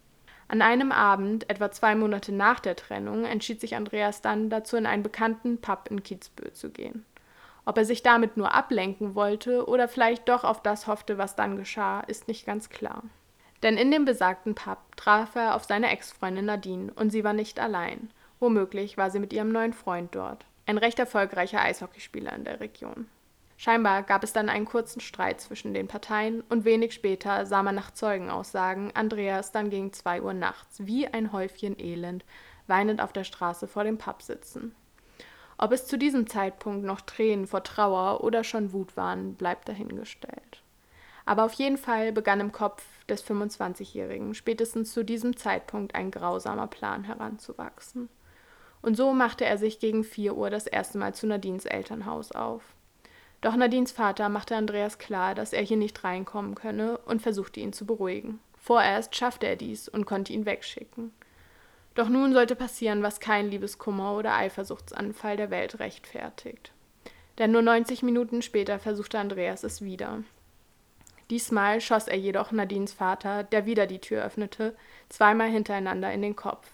An 0.51 0.63
einem 0.63 0.91
Abend, 0.91 1.49
etwa 1.49 1.71
zwei 1.71 1.95
Monate 1.95 2.33
nach 2.33 2.59
der 2.59 2.75
Trennung, 2.75 3.25
entschied 3.25 3.61
sich 3.61 3.77
Andreas 3.77 4.21
dann 4.21 4.51
dazu, 4.51 4.77
in 4.77 4.85
einen 4.85 5.05
bekannten 5.05 5.61
Pub 5.61 5.87
in 5.89 6.03
Kitzbühel 6.03 6.53
zu 6.55 6.71
gehen. 6.71 7.07
Ob 7.65 7.79
er 7.79 7.85
sich 7.85 8.03
damit 8.03 8.37
nur 8.37 8.53
ablenken 8.53 9.15
wollte 9.15 9.69
oder 9.69 9.87
vielleicht 9.87 10.29
doch 10.29 10.43
auf 10.43 10.61
das 10.61 10.89
hoffte, 10.89 11.19
was 11.19 11.37
dann 11.37 11.57
geschah, 11.57 12.01
ist 12.01 12.27
nicht 12.27 12.47
ganz 12.47 12.69
klar. 12.69 13.05
Denn 13.63 13.77
in 13.77 13.93
dem 13.93 14.05
besagten 14.05 14.57
Pub 14.57 14.79
traf 14.97 15.37
er 15.37 15.55
auf 15.55 15.63
seine 15.63 15.89
Ex-Freundin 15.89 16.47
Nadine 16.47 16.93
und 16.97 17.11
sie 17.11 17.23
war 17.23 17.33
nicht 17.33 17.61
allein. 17.61 18.11
Womöglich 18.41 18.99
war 18.99 19.13
sie 19.13 19.21
mit 19.21 19.33
ihrem 19.33 19.53
neuen 19.53 19.73
Freund 19.73 20.17
dort, 20.17 20.47
ein 20.67 20.79
recht 20.79 20.99
erfolgreicher 20.99 21.61
Eishockeyspieler 21.61 22.33
in 22.33 22.43
der 22.43 22.59
Region. 22.59 23.07
Scheinbar 23.61 24.05
gab 24.05 24.25
es 24.25 24.33
dann 24.33 24.49
einen 24.49 24.65
kurzen 24.65 25.03
Streit 25.03 25.43
zwischen 25.43 25.75
den 25.75 25.87
Parteien 25.87 26.41
und 26.49 26.65
wenig 26.65 26.95
später 26.95 27.45
sah 27.45 27.63
man 27.63 27.75
nach 27.75 27.91
Zeugenaussagen 27.91 28.97
Andreas 28.97 29.53
dann 29.53 29.69
gegen 29.69 29.93
zwei 29.93 30.23
Uhr 30.23 30.33
nachts 30.33 30.87
wie 30.87 31.07
ein 31.07 31.31
Häufchen 31.31 31.79
Elend 31.79 32.25
weinend 32.69 33.03
auf 33.03 33.13
der 33.13 33.25
Straße 33.25 33.69
vor 33.69 33.85
dem 33.85 33.99
Pub 33.99 34.23
sitzen. 34.23 34.75
Ob 35.59 35.73
es 35.73 35.87
zu 35.87 35.99
diesem 35.99 36.27
Zeitpunkt 36.27 36.87
noch 36.87 37.03
Tränen 37.03 37.47
vor 37.47 37.63
Trauer 37.63 38.25
oder 38.25 38.45
schon 38.45 38.73
Wut 38.73 38.97
waren, 38.97 39.35
bleibt 39.35 39.69
dahingestellt. 39.69 40.63
Aber 41.27 41.45
auf 41.45 41.53
jeden 41.53 41.77
Fall 41.77 42.13
begann 42.13 42.41
im 42.41 42.53
Kopf 42.53 42.83
des 43.11 43.23
25-Jährigen 43.27 44.33
spätestens 44.33 44.95
zu 44.95 45.05
diesem 45.05 45.37
Zeitpunkt 45.37 45.95
ein 45.95 46.11
grausamer 46.11 46.67
Plan 46.67 47.05
heranzuwachsen. 47.05 48.09
Und 48.81 48.97
so 48.97 49.13
machte 49.13 49.45
er 49.45 49.59
sich 49.59 49.81
gegen 49.81 50.03
4 50.03 50.35
Uhr 50.35 50.49
das 50.49 50.67
erste 50.67 50.97
Mal 50.97 51.15
zu 51.15 51.27
Nadines 51.27 51.67
Elternhaus 51.67 52.33
auf. 52.33 52.63
Doch 53.41 53.57
Nadines 53.57 53.93
Vater 53.93 54.29
machte 54.29 54.55
Andreas 54.55 54.99
klar, 54.99 55.35
dass 55.35 55.53
er 55.53 55.63
hier 55.63 55.79
nicht 55.79 56.05
reinkommen 56.05 56.55
könne 56.55 56.99
und 56.99 57.23
versuchte 57.23 57.61
ihn 57.61 57.73
zu 57.73 57.87
beruhigen. 57.87 58.39
Vorerst 58.59 59.17
schaffte 59.17 59.47
er 59.47 59.57
dies 59.57 59.89
und 59.89 60.05
konnte 60.05 60.33
ihn 60.33 60.45
wegschicken. 60.45 61.13
Doch 61.95 62.09
nun 62.09 62.35
sollte 62.35 62.55
passieren, 62.55 63.03
was 63.03 63.19
kein 63.19 63.51
Liebeskummer 63.51 64.15
oder 64.15 64.35
Eifersuchtsanfall 64.35 65.37
der 65.37 65.51
Welt 65.51 65.81
rechtfertigt. 65.81 66.73
Denn 67.39 67.53
nur 67.53 67.63
90 67.63 68.03
Minuten 68.03 68.43
später 68.43 68.79
versuchte 68.79 69.19
Andreas 69.19 69.65
es 69.65 69.81
wieder. 69.81 70.23
Diesmal 71.31 71.81
schoss 71.81 72.09
er 72.09 72.19
jedoch 72.19 72.53
Nadines 72.53 72.93
Vater, 72.93 73.45
der 73.45 73.65
wieder 73.65 73.87
die 73.87 74.01
Tür 74.01 74.25
öffnete, 74.25 74.77
zweimal 75.09 75.49
hintereinander 75.49 76.13
in 76.13 76.23
den 76.23 76.37
Kopf. 76.37 76.69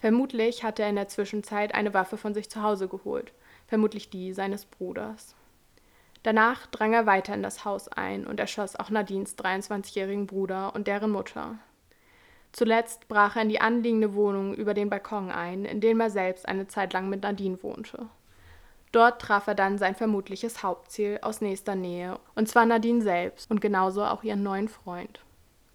Vermutlich 0.00 0.64
hatte 0.64 0.82
er 0.82 0.88
in 0.88 0.96
der 0.96 1.08
Zwischenzeit 1.08 1.74
eine 1.74 1.92
Waffe 1.92 2.16
von 2.16 2.32
sich 2.32 2.48
zu 2.48 2.62
Hause 2.62 2.88
geholt, 2.88 3.32
vermutlich 3.66 4.08
die 4.08 4.32
seines 4.32 4.64
Bruders. 4.64 5.36
Danach 6.22 6.66
drang 6.66 6.92
er 6.92 7.06
weiter 7.06 7.34
in 7.34 7.42
das 7.42 7.64
Haus 7.64 7.88
ein 7.88 8.26
und 8.26 8.38
erschoss 8.38 8.76
auch 8.76 8.90
Nadines 8.90 9.36
23-jährigen 9.36 10.26
Bruder 10.26 10.74
und 10.74 10.86
deren 10.86 11.10
Mutter. 11.10 11.58
Zuletzt 12.52 13.08
brach 13.08 13.36
er 13.36 13.42
in 13.42 13.48
die 13.48 13.60
anliegende 13.60 14.14
Wohnung 14.14 14.54
über 14.54 14.74
den 14.74 14.90
Balkon 14.90 15.30
ein, 15.30 15.64
in 15.64 15.80
dem 15.80 16.00
er 16.00 16.10
selbst 16.10 16.46
eine 16.46 16.68
Zeit 16.68 16.92
lang 16.92 17.08
mit 17.08 17.22
Nadine 17.22 17.62
wohnte. 17.62 18.06
Dort 18.92 19.22
traf 19.22 19.46
er 19.46 19.54
dann 19.54 19.78
sein 19.78 19.94
vermutliches 19.94 20.62
Hauptziel 20.62 21.18
aus 21.22 21.40
nächster 21.40 21.74
Nähe, 21.74 22.18
und 22.34 22.48
zwar 22.48 22.66
Nadine 22.66 23.00
selbst 23.00 23.50
und 23.50 23.62
genauso 23.62 24.04
auch 24.04 24.22
ihren 24.22 24.42
neuen 24.42 24.68
Freund. 24.68 25.20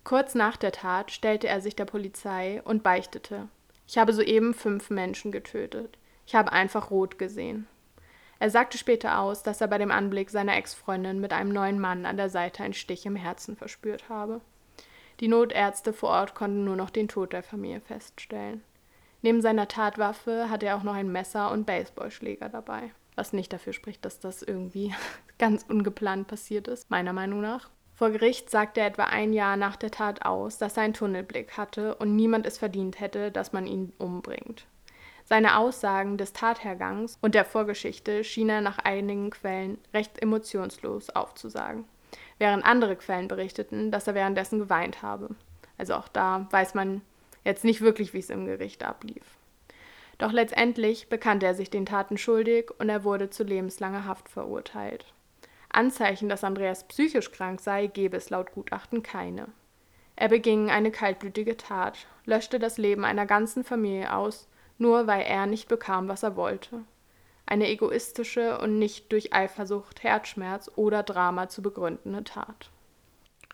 Kurz 0.03 0.35
nach 0.35 0.55
der 0.55 0.71
Tat 0.71 1.11
stellte 1.11 1.47
er 1.47 1.59
sich 1.59 1.75
der 1.75 1.85
Polizei 1.85 2.61
und 2.63 2.83
beichtete. 2.83 3.47
Ich 3.87 3.97
habe 3.97 4.13
soeben 4.13 4.53
fünf 4.53 4.91
Menschen 4.91 5.31
getötet. 5.31 5.97
Ich 6.27 6.35
habe 6.35 6.51
einfach 6.51 6.91
rot 6.91 7.17
gesehen. 7.17 7.67
Er 8.39 8.49
sagte 8.49 8.77
später 8.77 9.19
aus, 9.19 9.43
dass 9.43 9.61
er 9.61 9.67
bei 9.67 9.77
dem 9.77 9.91
Anblick 9.91 10.29
seiner 10.29 10.55
Ex-Freundin 10.55 11.19
mit 11.19 11.33
einem 11.33 11.51
neuen 11.51 11.79
Mann 11.79 12.05
an 12.05 12.17
der 12.17 12.29
Seite 12.29 12.63
einen 12.63 12.73
Stich 12.73 13.05
im 13.05 13.15
Herzen 13.15 13.55
verspürt 13.55 14.09
habe. 14.09 14.41
Die 15.19 15.27
Notärzte 15.27 15.93
vor 15.93 16.09
Ort 16.09 16.35
konnten 16.35 16.63
nur 16.63 16.75
noch 16.75 16.91
den 16.91 17.07
Tod 17.07 17.33
der 17.33 17.41
Familie 17.41 17.81
feststellen. 17.81 18.63
Neben 19.23 19.41
seiner 19.41 19.67
Tatwaffe 19.67 20.49
hatte 20.49 20.67
er 20.67 20.77
auch 20.77 20.83
noch 20.83 20.93
ein 20.93 21.11
Messer 21.11 21.51
und 21.51 21.65
Baseballschläger 21.65 22.49
dabei. 22.49 22.91
Was 23.15 23.33
nicht 23.33 23.51
dafür 23.51 23.73
spricht, 23.73 24.05
dass 24.05 24.19
das 24.19 24.43
irgendwie 24.43 24.93
ganz 25.39 25.65
ungeplant 25.67 26.27
passiert 26.27 26.67
ist, 26.67 26.91
meiner 26.91 27.13
Meinung 27.13 27.41
nach. 27.41 27.69
Vor 27.95 28.11
Gericht 28.11 28.51
sagte 28.51 28.81
er 28.81 28.87
etwa 28.87 29.05
ein 29.05 29.33
Jahr 29.33 29.57
nach 29.57 29.75
der 29.75 29.89
Tat 29.89 30.23
aus, 30.23 30.59
dass 30.59 30.77
er 30.77 30.83
einen 30.83 30.93
Tunnelblick 30.93 31.57
hatte 31.57 31.95
und 31.95 32.15
niemand 32.15 32.45
es 32.45 32.59
verdient 32.59 32.99
hätte, 32.99 33.31
dass 33.31 33.53
man 33.53 33.65
ihn 33.65 33.91
umbringt. 33.97 34.67
Seine 35.27 35.57
Aussagen 35.57 36.17
des 36.17 36.33
Tathergangs 36.33 37.19
und 37.21 37.35
der 37.35 37.45
Vorgeschichte 37.45 38.23
schien 38.23 38.49
er 38.49 38.61
nach 38.61 38.79
einigen 38.79 39.29
Quellen 39.29 39.77
recht 39.93 40.21
emotionslos 40.21 41.09
aufzusagen 41.11 41.85
während 42.39 42.65
andere 42.65 42.95
Quellen 42.95 43.27
berichteten, 43.27 43.91
dass 43.91 44.07
er 44.07 44.15
währenddessen 44.15 44.59
geweint 44.59 45.01
habe. 45.01 45.29
Also 45.77 45.95
auch 45.95 46.07
da 46.07 46.47
weiß 46.51 46.73
man 46.73 47.01
jetzt 47.43 47.63
nicht 47.63 47.81
wirklich, 47.81 48.13
wie 48.13 48.19
es 48.19 48.29
im 48.29 48.45
Gericht 48.45 48.83
ablief. 48.83 49.23
Doch 50.17 50.31
letztendlich 50.31 51.09
bekannte 51.09 51.45
er 51.45 51.53
sich 51.53 51.69
den 51.69 51.85
Taten 51.85 52.17
schuldig 52.17 52.71
und 52.79 52.89
er 52.89 53.03
wurde 53.03 53.29
zu 53.29 53.43
lebenslanger 53.43 54.05
Haft 54.05 54.29
verurteilt. 54.29 55.05
Anzeichen, 55.69 56.29
dass 56.29 56.43
Andreas 56.43 56.87
psychisch 56.87 57.31
krank 57.31 57.59
sei, 57.61 57.87
gebe 57.87 58.17
es 58.17 58.29
laut 58.29 58.51
Gutachten 58.53 59.03
keine. 59.03 59.47
Er 60.15 60.29
beging 60.29 60.71
eine 60.71 60.89
kaltblütige 60.89 61.57
Tat, 61.57 62.07
löschte 62.25 62.57
das 62.57 62.79
Leben 62.79 63.05
einer 63.05 63.27
ganzen 63.27 63.63
Familie 63.63 64.15
aus, 64.15 64.47
nur 64.77 65.07
weil 65.07 65.21
er 65.21 65.45
nicht 65.45 65.67
bekam, 65.67 66.07
was 66.07 66.23
er 66.23 66.35
wollte. 66.35 66.83
eine 67.47 67.69
egoistische 67.69 68.59
und 68.59 68.77
nicht 68.77 69.11
durch 69.11 69.33
Eifersucht, 69.33 70.03
Herzschmerz 70.03 70.69
oder 70.75 71.01
Drama 71.01 71.49
zu 71.49 71.61
begründende 71.61 72.23
Tat. 72.23 72.69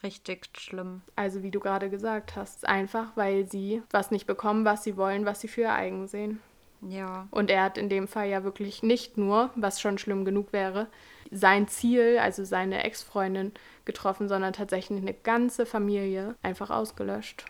Richtig 0.02 0.50
schlimm. 0.58 1.02
Also 1.16 1.44
wie 1.44 1.52
du 1.52 1.62
gerade 1.62 1.90
gesagt 1.90 2.36
hast, 2.36 2.68
einfach 2.68 3.16
weil 3.16 3.50
sie 3.50 3.84
was 3.92 4.12
nicht 4.12 4.28
bekommen, 4.28 4.66
was 4.66 4.84
sie 4.84 4.98
wollen, 4.98 5.26
was 5.26 5.40
sie 5.40 5.48
für 5.48 5.62
ihr 5.62 5.74
eigen 5.74 6.08
sehen. 6.08 6.42
Ja. 6.82 7.28
Und 7.32 7.50
er 7.50 7.64
hat 7.64 7.78
in 7.78 7.88
dem 7.88 8.10
Fall 8.10 8.28
ja 8.28 8.44
wirklich 8.44 8.84
nicht 8.84 9.18
nur, 9.18 9.52
was 9.56 9.80
schon 9.80 9.98
schlimm 9.98 10.26
genug 10.26 10.52
wäre, 10.52 10.88
sein 11.32 11.70
Ziel, 11.70 12.20
also 12.20 12.44
seine 12.44 12.84
Ex-Freundin, 12.84 13.54
getroffen, 13.86 14.28
sondern 14.28 14.52
tatsächlich 14.52 15.00
eine 15.00 15.14
ganze 15.14 15.66
Familie 15.66 16.36
einfach 16.42 16.70
ausgelöscht. 16.70 17.46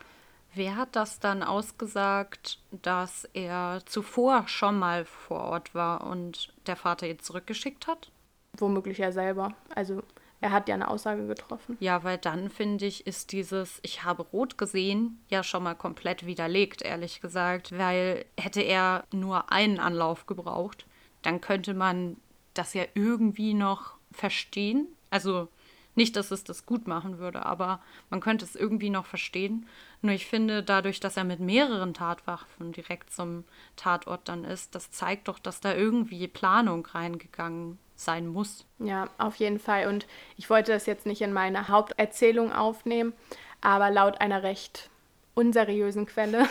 Wer 0.54 0.76
hat 0.76 0.94
das 0.96 1.18
dann 1.18 1.42
ausgesagt, 1.42 2.58
dass 2.70 3.24
er 3.32 3.80
zuvor 3.86 4.46
schon 4.46 4.78
mal 4.78 5.04
vor 5.04 5.40
Ort 5.40 5.74
war 5.74 6.06
und 6.06 6.52
der 6.66 6.76
Vater 6.76 7.08
ihn 7.08 7.18
zurückgeschickt 7.18 7.86
hat? 7.86 8.10
Womöglich 8.56 9.00
er 9.00 9.12
selber. 9.12 9.54
Also 9.74 10.02
er 10.40 10.52
hat 10.52 10.68
ja 10.68 10.74
eine 10.74 10.88
Aussage 10.88 11.26
getroffen. 11.26 11.76
Ja, 11.80 12.04
weil 12.04 12.18
dann 12.18 12.50
finde 12.50 12.86
ich, 12.86 13.06
ist 13.06 13.32
dieses 13.32 13.80
Ich 13.82 14.04
habe 14.04 14.22
rot 14.22 14.58
gesehen 14.58 15.18
ja 15.28 15.42
schon 15.42 15.62
mal 15.62 15.74
komplett 15.74 16.26
widerlegt, 16.26 16.82
ehrlich 16.82 17.20
gesagt. 17.20 17.76
Weil 17.76 18.26
hätte 18.38 18.60
er 18.60 19.04
nur 19.12 19.50
einen 19.50 19.80
Anlauf 19.80 20.26
gebraucht, 20.26 20.86
dann 21.22 21.40
könnte 21.40 21.74
man 21.74 22.16
das 22.52 22.74
ja 22.74 22.84
irgendwie 22.94 23.54
noch 23.54 23.94
verstehen. 24.12 24.86
Also 25.10 25.48
nicht, 25.94 26.16
dass 26.16 26.30
es 26.30 26.44
das 26.44 26.66
gut 26.66 26.86
machen 26.86 27.18
würde, 27.18 27.46
aber 27.46 27.80
man 28.10 28.20
könnte 28.20 28.44
es 28.44 28.56
irgendwie 28.56 28.90
noch 28.90 29.06
verstehen. 29.06 29.66
Nur 30.04 30.12
ich 30.12 30.26
finde, 30.26 30.62
dadurch, 30.62 31.00
dass 31.00 31.16
er 31.16 31.24
mit 31.24 31.40
mehreren 31.40 31.94
Tatwaffen 31.94 32.72
direkt 32.72 33.10
zum 33.10 33.44
Tatort 33.74 34.28
dann 34.28 34.44
ist, 34.44 34.74
das 34.74 34.90
zeigt 34.90 35.28
doch, 35.28 35.38
dass 35.38 35.60
da 35.60 35.74
irgendwie 35.74 36.28
Planung 36.28 36.84
reingegangen 36.84 37.78
sein 37.96 38.26
muss. 38.26 38.66
Ja, 38.80 39.08
auf 39.16 39.36
jeden 39.36 39.58
Fall. 39.58 39.88
Und 39.88 40.06
ich 40.36 40.50
wollte 40.50 40.72
das 40.72 40.84
jetzt 40.84 41.06
nicht 41.06 41.22
in 41.22 41.32
meine 41.32 41.68
Haupterzählung 41.68 42.52
aufnehmen, 42.52 43.14
aber 43.62 43.90
laut 43.90 44.20
einer 44.20 44.42
recht 44.42 44.90
unseriösen 45.32 46.04
Quelle 46.04 46.48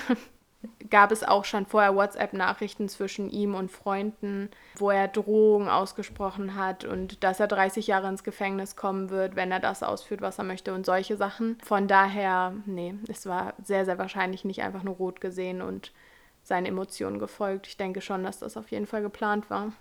gab 0.90 1.12
es 1.12 1.24
auch 1.24 1.46
schon 1.46 1.66
vorher 1.66 1.96
WhatsApp-Nachrichten 1.96 2.90
zwischen 2.90 3.30
ihm 3.30 3.56
und 3.56 3.72
Freunden, 3.72 4.50
wo 4.76 4.92
er 4.92 5.08
Drohungen 5.08 5.70
ausgesprochen 5.70 6.56
hat 6.56 6.86
und 6.86 7.24
dass 7.24 7.40
er 7.40 7.48
30 7.48 7.88
Jahre 7.88 8.08
ins 8.10 8.24
Gefängnis 8.24 8.76
kommen 8.76 9.10
wird, 9.10 9.36
wenn 9.36 9.52
er 9.52 9.60
das 9.60 9.84
ausführt, 9.84 10.22
was 10.22 10.38
er 10.38 10.44
möchte 10.44 10.74
und 10.74 10.86
solche 10.86 11.18
Sachen. 11.18 11.58
Von 11.64 11.88
daher, 11.88 12.54
nee, 12.66 12.96
es 13.08 13.26
war 13.26 13.54
sehr, 13.64 13.86
sehr 13.86 13.98
wahrscheinlich 13.98 14.46
nicht 14.46 14.62
einfach 14.62 14.84
nur 14.84 14.96
rot 14.96 15.22
gesehen 15.22 15.62
und 15.62 15.92
seinen 16.44 16.66
Emotionen 16.66 17.20
gefolgt. 17.20 17.68
Ich 17.68 17.78
denke 17.78 18.02
schon, 18.02 18.24
dass 18.24 18.40
das 18.40 18.58
auf 18.58 18.70
jeden 18.72 18.88
Fall 18.88 19.02
geplant 19.02 19.50
war. 19.50 19.72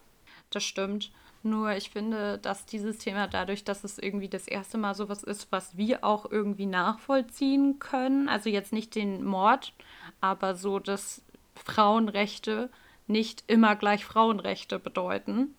Das 0.50 0.64
stimmt. 0.64 1.10
Nur 1.44 1.72
ich 1.72 1.90
finde, 1.90 2.38
dass 2.38 2.66
dieses 2.66 2.98
Thema 2.98 3.26
dadurch, 3.26 3.64
dass 3.64 3.82
es 3.82 3.98
irgendwie 3.98 4.28
das 4.28 4.46
erste 4.46 4.78
Mal 4.78 4.94
sowas 4.94 5.24
ist, 5.24 5.50
was 5.50 5.76
wir 5.76 6.04
auch 6.04 6.30
irgendwie 6.30 6.66
nachvollziehen 6.66 7.80
können, 7.80 8.28
also 8.28 8.48
jetzt 8.48 8.72
nicht 8.72 8.94
den 8.94 9.24
Mord, 9.24 9.72
aber 10.20 10.54
so, 10.54 10.78
dass 10.78 11.22
Frauenrechte 11.56 12.70
nicht 13.08 13.44
immer 13.48 13.74
gleich 13.74 14.04
Frauenrechte 14.04 14.78
bedeuten, 14.78 15.54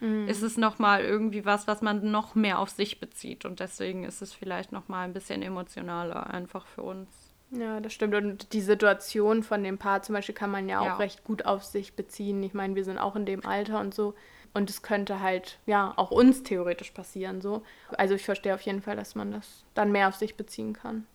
mhm. 0.00 0.28
ist 0.28 0.42
es 0.42 0.56
nochmal 0.56 1.02
irgendwie 1.02 1.44
was, 1.44 1.66
was 1.66 1.82
man 1.82 2.10
noch 2.10 2.34
mehr 2.34 2.60
auf 2.60 2.70
sich 2.70 3.00
bezieht. 3.00 3.44
Und 3.44 3.60
deswegen 3.60 4.04
ist 4.04 4.22
es 4.22 4.32
vielleicht 4.32 4.70
nochmal 4.70 5.04
ein 5.04 5.12
bisschen 5.12 5.42
emotionaler 5.42 6.30
einfach 6.30 6.66
für 6.66 6.82
uns. 6.82 7.08
Ja, 7.50 7.80
das 7.80 7.92
stimmt. 7.92 8.14
Und 8.14 8.52
die 8.52 8.60
Situation 8.60 9.42
von 9.42 9.62
dem 9.62 9.78
Paar 9.78 10.02
zum 10.02 10.14
Beispiel 10.14 10.34
kann 10.34 10.50
man 10.50 10.68
ja 10.68 10.80
auch 10.80 10.86
ja. 10.86 10.96
recht 10.96 11.24
gut 11.24 11.46
auf 11.46 11.64
sich 11.64 11.94
beziehen. 11.94 12.42
Ich 12.42 12.54
meine, 12.54 12.74
wir 12.74 12.84
sind 12.84 12.98
auch 12.98 13.16
in 13.16 13.26
dem 13.26 13.44
Alter 13.46 13.80
und 13.80 13.94
so. 13.94 14.14
Und 14.54 14.70
es 14.70 14.82
könnte 14.82 15.20
halt, 15.20 15.58
ja, 15.66 15.92
auch 15.96 16.10
uns 16.10 16.42
theoretisch 16.42 16.90
passieren 16.90 17.40
so. 17.40 17.62
Also 17.96 18.14
ich 18.14 18.24
verstehe 18.24 18.54
auf 18.54 18.62
jeden 18.62 18.82
Fall, 18.82 18.96
dass 18.96 19.14
man 19.14 19.30
das 19.30 19.64
dann 19.74 19.92
mehr 19.92 20.08
auf 20.08 20.16
sich 20.16 20.36
beziehen 20.36 20.72
kann. 20.72 21.06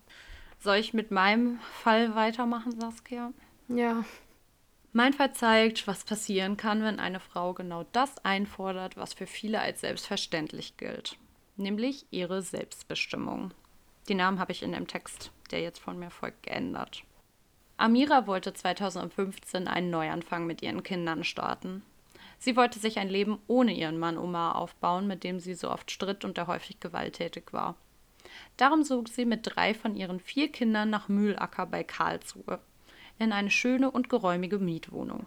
Soll 0.60 0.78
ich 0.78 0.94
mit 0.94 1.12
meinem 1.12 1.60
Fall 1.60 2.16
weitermachen, 2.16 2.80
Saskia? 2.80 3.34
Ja. 3.68 4.06
Mein 4.94 5.14
Fall 5.14 5.34
zeigt, 5.34 5.88
was 5.88 6.06
passieren 6.06 6.56
kann, 6.56 6.84
wenn 6.84 7.00
eine 7.00 7.20
Frau 7.20 7.54
genau 7.54 7.84
das 7.92 8.24
einfordert, 8.24 8.96
was 8.96 9.14
für 9.14 9.26
viele 9.26 9.60
als 9.60 9.82
selbstverständlich 9.82 10.78
gilt, 10.78 11.18
nämlich 11.58 12.06
ihre 12.12 12.44
Selbstbestimmung. 12.44 13.52
Die 14.08 14.16
Namen 14.16 14.40
habe 14.40 14.52
ich 14.52 14.62
in 14.62 14.74
dem 14.74 14.88
Text, 14.88 15.32
der 15.52 15.62
jetzt 15.62 15.80
von 15.80 15.98
mir 15.98 16.12
folgt, 16.12 16.44
geändert. 16.44 17.04
Amira 17.78 18.28
wollte 18.28 18.54
2015 18.54 19.68
einen 19.68 19.90
Neuanfang 19.90 20.46
mit 20.46 20.62
ihren 20.62 20.84
Kindern 20.84 21.24
starten. 21.24 21.82
Sie 22.44 22.58
wollte 22.58 22.78
sich 22.78 23.00
ein 23.00 23.08
Leben 23.08 23.40
ohne 23.48 23.72
ihren 23.72 23.98
Mann 23.98 24.18
Omar 24.18 24.58
aufbauen, 24.58 25.08
mit 25.08 25.24
dem 25.24 25.40
sie 25.40 25.54
so 25.54 25.72
oft 25.72 25.90
stritt 25.90 26.26
und 26.26 26.36
der 26.36 26.48
häufig 26.48 26.82
gewalttätig 26.82 27.54
war. 27.54 27.78
Darum 28.58 28.84
zog 28.84 29.08
sie 29.08 29.24
mit 29.24 29.40
drei 29.44 29.74
von 29.74 29.96
ihren 29.96 30.20
vier 30.20 30.52
Kindern 30.52 30.90
nach 30.90 31.08
Mühlacker 31.08 31.66
bei 31.66 31.86
Karlsruhe, 31.86 32.60
in 33.18 33.32
eine 33.32 33.50
schöne 33.50 33.90
und 33.90 34.10
geräumige 34.10 34.60
Mietwohnung. 34.60 35.26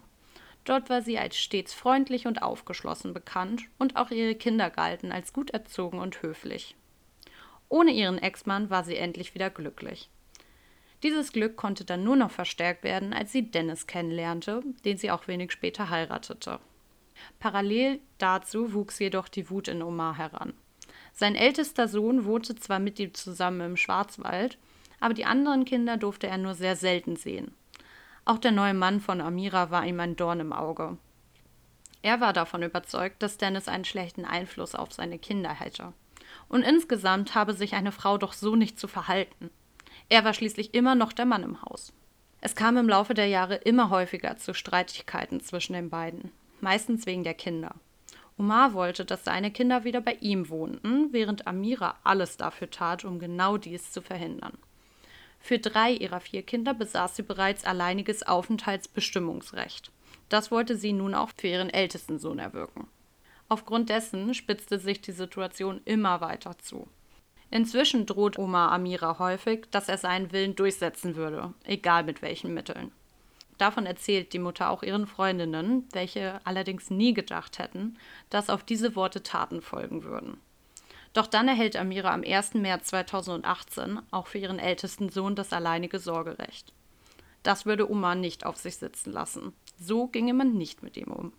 Dort 0.67 0.91
war 0.91 1.01
sie 1.01 1.19
als 1.19 1.39
stets 1.39 1.73
freundlich 1.73 2.27
und 2.27 2.43
aufgeschlossen 2.43 3.15
bekannt 3.15 3.63
und 3.79 3.97
auch 3.97 4.11
ihre 4.11 4.35
Kinder 4.35 4.69
galten 4.69 5.11
als 5.11 5.33
gut 5.33 5.49
erzogen 5.49 6.01
und 6.01 6.21
höflich. 6.21 6.77
Ohne 7.71 7.93
ihren 7.93 8.19
Ex-Mann 8.19 8.69
war 8.69 8.85
sie 8.85 8.97
endlich 8.97 9.35
wieder 9.35 9.49
glücklich. 9.49 10.11
Dieses 11.03 11.33
Glück 11.33 11.57
konnte 11.57 11.87
dann 11.87 12.05
nur 12.05 12.17
noch 12.17 12.31
verstärkt 12.31 12.85
werden, 12.85 13.15
als 13.15 13.33
sie 13.33 13.51
Dennis 13.51 13.87
kennenlernte, 13.87 14.63
den 14.85 14.99
sie 14.99 15.11
auch 15.11 15.27
wenig 15.29 15.51
später 15.51 15.89
heiratete. 15.89 16.61
Parallel 17.39 18.01
dazu 18.19 18.73
wuchs 18.73 18.99
jedoch 18.99 19.29
die 19.29 19.51
Wut 19.51 19.69
in 19.69 19.83
Omar 19.83 20.17
heran. 20.17 20.55
Sein 21.13 21.35
ältester 21.35 21.89
Sohn 21.89 22.25
wohnte 22.25 22.55
zwar 22.57 22.79
mit 22.79 22.99
ihm 22.99 23.15
zusammen 23.15 23.61
im 23.61 23.77
Schwarzwald, 23.77 24.59
aber 25.01 25.15
die 25.15 25.25
anderen 25.25 25.65
Kinder 25.65 25.97
durfte 25.97 26.27
er 26.27 26.39
nur 26.39 26.55
sehr 26.55 26.77
selten 26.77 27.17
sehen. 27.17 27.55
Auch 28.25 28.39
der 28.39 28.53
neue 28.53 28.75
Mann 28.75 29.01
von 29.01 29.21
Amira 29.21 29.71
war 29.71 29.87
ihm 29.87 30.01
ein 30.01 30.17
Dorn 30.17 30.41
im 30.41 30.53
Auge. 30.53 30.99
Er 32.03 32.21
war 32.21 32.33
davon 32.33 32.63
überzeugt, 32.63 33.23
dass 33.23 33.39
Dennis 33.39 33.69
einen 33.69 33.85
schlechten 33.85 34.25
Einfluss 34.25 34.75
auf 34.75 34.93
seine 34.93 35.19
Kinder 35.19 35.51
hätte. 35.51 35.93
Und 36.49 36.63
insgesamt 36.63 37.35
habe 37.35 37.55
sich 37.55 37.75
eine 37.75 37.93
Frau 37.93 38.19
doch 38.19 38.33
so 38.33 38.57
nicht 38.57 38.79
zu 38.79 38.89
verhalten. 38.89 39.51
Er 40.09 40.25
war 40.25 40.35
schließlich 40.35 40.75
immer 40.75 40.95
noch 40.95 41.13
der 41.13 41.25
Mann 41.25 41.43
im 41.43 41.63
Haus. 41.63 41.93
Es 42.41 42.55
kam 42.55 42.77
im 42.77 42.89
Laufe 42.89 43.15
der 43.15 43.27
Jahre 43.27 43.57
immer 43.57 43.91
häufiger 43.91 44.37
zu 44.37 44.55
Streitigkeiten 44.55 45.41
zwischen 45.41 45.73
den 45.73 45.91
beiden, 45.91 46.31
meistens 46.61 47.07
wegen 47.07 47.25
der 47.25 47.35
Kinder. 47.35 47.75
Omar 48.39 48.75
wollte, 48.75 49.05
dass 49.05 49.25
seine 49.25 49.51
Kinder 49.51 49.85
wieder 49.85 50.01
bei 50.01 50.15
ihm 50.21 50.49
wohnten, 50.51 51.13
während 51.13 51.47
Amira 51.47 51.97
alles 52.05 52.37
dafür 52.37 52.71
tat, 52.71 53.05
um 53.05 53.19
genau 53.19 53.57
dies 53.57 53.93
zu 53.93 54.03
verhindern. 54.03 54.59
Für 55.41 55.59
drei 55.59 55.93
ihrer 55.93 56.21
vier 56.21 56.43
Kinder 56.43 56.75
besaß 56.75 57.17
sie 57.17 57.23
bereits 57.23 57.65
alleiniges 57.65 58.23
Aufenthaltsbestimmungsrecht. 58.25 59.91
Das 60.29 60.51
wollte 60.51 60.77
sie 60.77 60.93
nun 60.93 61.15
auch 61.15 61.31
für 61.37 61.47
ihren 61.47 61.71
ältesten 61.71 62.19
Sohn 62.19 62.39
erwirken. 62.39 62.89
Aufgrund 63.49 63.91
dessen 63.91 64.35
spitzte 64.35 64.79
sich 64.79 65.01
die 65.01 65.13
Situation 65.13 65.81
immer 65.85 66.21
weiter 66.21 66.59
zu. 66.59 66.89
Inzwischen 67.51 68.07
droht 68.07 68.39
Omar 68.39 68.73
Amira 68.73 69.19
häufig, 69.21 69.67
dass 69.71 69.89
er 69.89 69.99
seinen 69.99 70.33
Willen 70.33 70.57
durchsetzen 70.57 71.15
würde, 71.15 71.55
egal 71.65 72.03
mit 72.03 72.23
welchen 72.23 72.53
Mitteln. 72.53 72.91
Davon 73.59 73.87
erzählt 73.87 74.33
die 74.33 74.39
Mutter 74.39 74.71
auch 74.71 74.83
ihren 74.83 75.07
Freundinnen, 75.07 75.89
welche 75.93 76.41
allerdings 76.45 76.91
nie 76.91 77.15
gedacht 77.15 77.59
hätten, 77.59 77.97
dass 78.29 78.51
auf 78.51 78.65
diese 78.65 78.97
Worte 78.97 79.23
Taten 79.23 79.63
folgen 79.63 80.05
würden. 80.05 80.41
Doch 81.15 81.27
dann 81.27 81.49
erhält 81.49 81.77
Amira 81.77 82.13
am 82.13 82.23
1. 82.23 82.55
März 82.55 82.89
2018 82.89 84.01
auch 84.11 84.27
für 84.27 84.39
ihren 84.39 84.59
ältesten 84.59 85.09
Sohn 85.09 85.35
das 85.35 85.55
alleinige 85.55 85.99
Sorgerecht. 85.99 86.75
Das 87.43 87.65
würde 87.65 87.91
Omar 87.91 88.15
nicht 88.15 88.45
auf 88.45 88.57
sich 88.57 88.77
sitzen 88.77 89.13
lassen. 89.13 89.55
So 89.79 90.09
ginge 90.09 90.35
man 90.35 90.53
nicht 90.53 90.83
mit 90.83 90.99
ihm 90.99 91.13
um. 91.13 91.33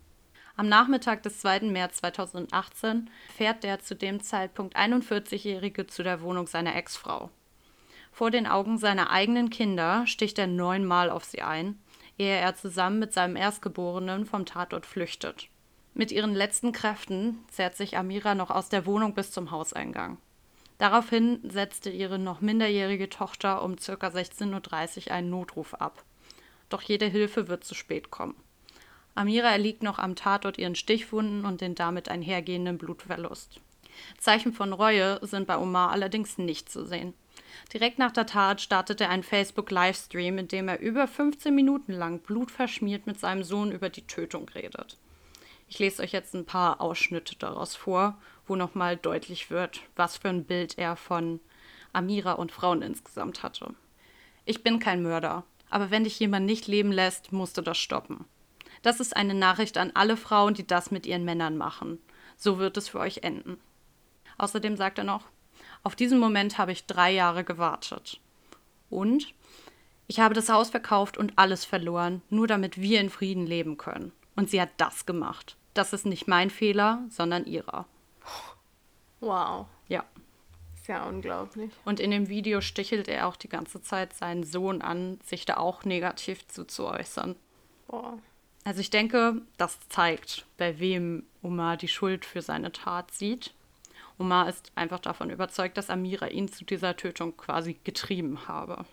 Am 0.56 0.68
Nachmittag 0.68 1.22
des 1.22 1.42
2. 1.42 1.60
März 1.60 1.98
2018 1.98 3.12
fährt 3.36 3.64
der 3.64 3.80
zu 3.80 3.96
dem 3.96 4.20
Zeitpunkt 4.22 4.76
41-Jährige 4.76 5.86
zu 5.86 6.02
der 6.02 6.22
Wohnung 6.22 6.48
seiner 6.48 6.76
Ex-Frau. 6.76 7.30
Vor 8.12 8.32
den 8.32 8.48
Augen 8.48 8.80
seiner 8.80 9.12
eigenen 9.12 9.52
Kinder 9.52 10.08
sticht 10.08 10.40
er 10.40 10.48
neunmal 10.48 11.12
auf 11.12 11.24
sie 11.24 11.44
ein 11.44 11.78
ehe 12.18 12.36
er 12.36 12.56
zusammen 12.56 13.00
mit 13.00 13.14
seinem 13.14 13.36
Erstgeborenen 13.36 14.26
vom 14.26 14.46
Tatort 14.46 14.86
flüchtet. 14.86 15.50
Mit 15.94 16.12
ihren 16.12 16.36
letzten 16.36 16.72
Kräften 16.72 17.40
zerrt 17.50 17.76
sich 17.76 17.98
Amira 17.98 18.36
noch 18.36 18.52
aus 18.52 18.70
der 18.70 18.86
Wohnung 18.86 19.14
bis 19.14 19.32
zum 19.32 19.52
Hauseingang. 19.52 20.18
Daraufhin 20.78 21.40
setzte 21.50 21.90
ihre 21.90 22.20
noch 22.20 22.40
minderjährige 22.40 23.10
Tochter 23.10 23.64
um 23.64 23.78
ca. 23.78 24.08
16.30 24.08 25.08
Uhr 25.08 25.12
einen 25.12 25.30
Notruf 25.30 25.74
ab. 25.74 26.04
Doch 26.70 26.84
jede 26.84 27.08
Hilfe 27.08 27.48
wird 27.48 27.64
zu 27.64 27.74
spät 27.74 28.12
kommen. 28.12 28.36
Amira 29.16 29.50
erliegt 29.50 29.82
noch 29.82 29.98
am 29.98 30.16
Tatort 30.16 30.60
ihren 30.60 30.76
Stichwunden 30.76 31.46
und 31.46 31.62
den 31.62 31.74
damit 31.74 32.10
einhergehenden 32.10 32.78
Blutverlust. 32.78 33.60
Zeichen 34.20 34.54
von 34.54 34.74
Reue 34.74 35.20
sind 35.24 35.48
bei 35.48 35.58
Omar 35.58 35.90
allerdings 35.90 36.38
nicht 36.38 36.70
zu 36.70 36.86
sehen. 36.86 37.16
Direkt 37.74 38.00
nach 38.00 38.12
der 38.12 38.26
Tat 38.26 38.62
startete 38.62 39.06
er 39.06 39.10
einen 39.10 39.24
Facebook-Livestream, 39.24 40.38
in 40.38 40.48
dem 40.48 40.68
er 40.68 40.80
über 40.80 41.08
15 41.08 41.54
Minuten 41.54 41.94
lang 41.94 42.20
blutverschmiert 42.20 43.08
mit 43.08 43.20
seinem 43.20 43.44
Sohn 43.44 43.72
über 43.72 43.90
die 43.90 44.08
Tötung 44.08 44.50
redet. 44.50 44.98
Ich 45.68 45.80
lese 45.80 46.02
euch 46.02 46.14
jetzt 46.14 46.34
ein 46.34 46.46
paar 46.46 46.80
Ausschnitte 46.80 47.36
daraus 47.36 47.76
vor, 47.76 48.18
wo 48.48 48.56
nochmal 48.56 48.96
deutlich 48.96 49.50
wird, 49.50 49.82
was 49.96 50.18
für 50.18 50.30
ein 50.30 50.46
Bild 50.46 50.78
er 50.78 50.96
von 50.96 51.42
Amira 51.92 52.34
und 52.34 52.52
Frauen 52.52 52.82
insgesamt 52.82 53.44
hatte. 53.44 53.74
Ich 54.46 54.64
bin 54.64 54.80
kein 54.80 55.04
Mörder, 55.04 55.44
aber 55.70 55.92
wenn 55.92 56.06
dich 56.06 56.20
jemand 56.20 56.46
nicht 56.46 56.68
leben 56.68 56.92
lässt, 56.92 57.34
musst 57.34 57.58
du 57.58 57.62
das 57.62 57.78
stoppen. 57.78 58.26
Das 58.82 59.00
ist 59.00 59.16
eine 59.16 59.34
Nachricht 59.34 59.78
an 59.78 59.92
alle 59.94 60.16
Frauen, 60.16 60.54
die 60.54 60.66
das 60.66 60.92
mit 60.92 61.06
ihren 61.06 61.26
Männern 61.26 61.58
machen. 61.58 62.00
So 62.38 62.60
wird 62.60 62.78
es 62.78 62.90
für 62.90 63.00
euch 63.00 63.24
enden. 63.24 63.60
Außerdem 64.38 64.78
sagt 64.78 65.00
er 65.00 65.04
noch, 65.04 65.26
auf 65.84 65.96
diesen 65.96 66.20
Moment 66.20 66.58
habe 66.58 66.72
ich 66.72 66.86
drei 66.86 67.12
Jahre 67.12 67.44
gewartet. 67.44 68.20
Und 68.90 69.34
ich 70.08 70.20
habe 70.20 70.34
das 70.34 70.50
Haus 70.50 70.70
verkauft 70.70 71.18
und 71.18 71.34
alles 71.36 71.66
verloren, 71.66 72.22
nur 72.30 72.48
damit 72.48 72.80
wir 72.80 73.02
in 73.02 73.10
Frieden 73.10 73.46
leben 73.46 73.78
können. 73.78 74.12
Und 74.36 74.50
sie 74.50 74.62
hat 74.62 74.70
das 74.78 75.06
gemacht. 75.06 75.58
Das 75.74 75.94
ist 75.94 76.06
nicht 76.06 76.28
mein 76.28 76.50
Fehler, 76.50 77.04
sondern 77.10 77.46
ihrer. 77.46 77.86
Wow. 79.20 79.68
Ja. 79.88 80.06
Ist 80.76 80.88
ja 80.88 81.04
unglaublich. 81.04 81.72
Und 81.86 82.00
in 82.00 82.12
dem 82.12 82.30
Video 82.30 82.62
stichelt 82.62 83.08
er 83.08 83.28
auch 83.28 83.36
die 83.36 83.50
ganze 83.50 83.82
Zeit 83.82 84.14
seinen 84.14 84.44
Sohn 84.44 84.82
an, 84.82 85.20
sich 85.24 85.46
da 85.46 85.58
auch 85.58 85.84
negativ 85.84 86.48
zu, 86.48 86.66
zu 86.66 86.88
äußern. 86.88 87.36
Boah. 87.88 88.18
Also 88.64 88.82
ich 88.82 88.90
denke, 88.90 89.42
das 89.58 89.78
zeigt, 89.90 90.46
bei 90.58 90.80
wem 90.80 91.24
Omar 91.42 91.78
die 91.78 91.88
Schuld 91.88 92.26
für 92.26 92.42
seine 92.42 92.72
Tat 92.72 93.12
sieht. 93.12 93.54
Omar 94.20 94.50
ist 94.50 94.72
einfach 94.76 95.00
davon 95.00 95.30
überzeugt, 95.30 95.78
dass 95.78 95.90
Amira 95.90 96.28
ihn 96.28 96.48
zu 96.48 96.66
dieser 96.66 96.96
Tötung 96.96 97.38
quasi 97.38 97.80
getrieben 97.84 98.48
habe. 98.48 98.86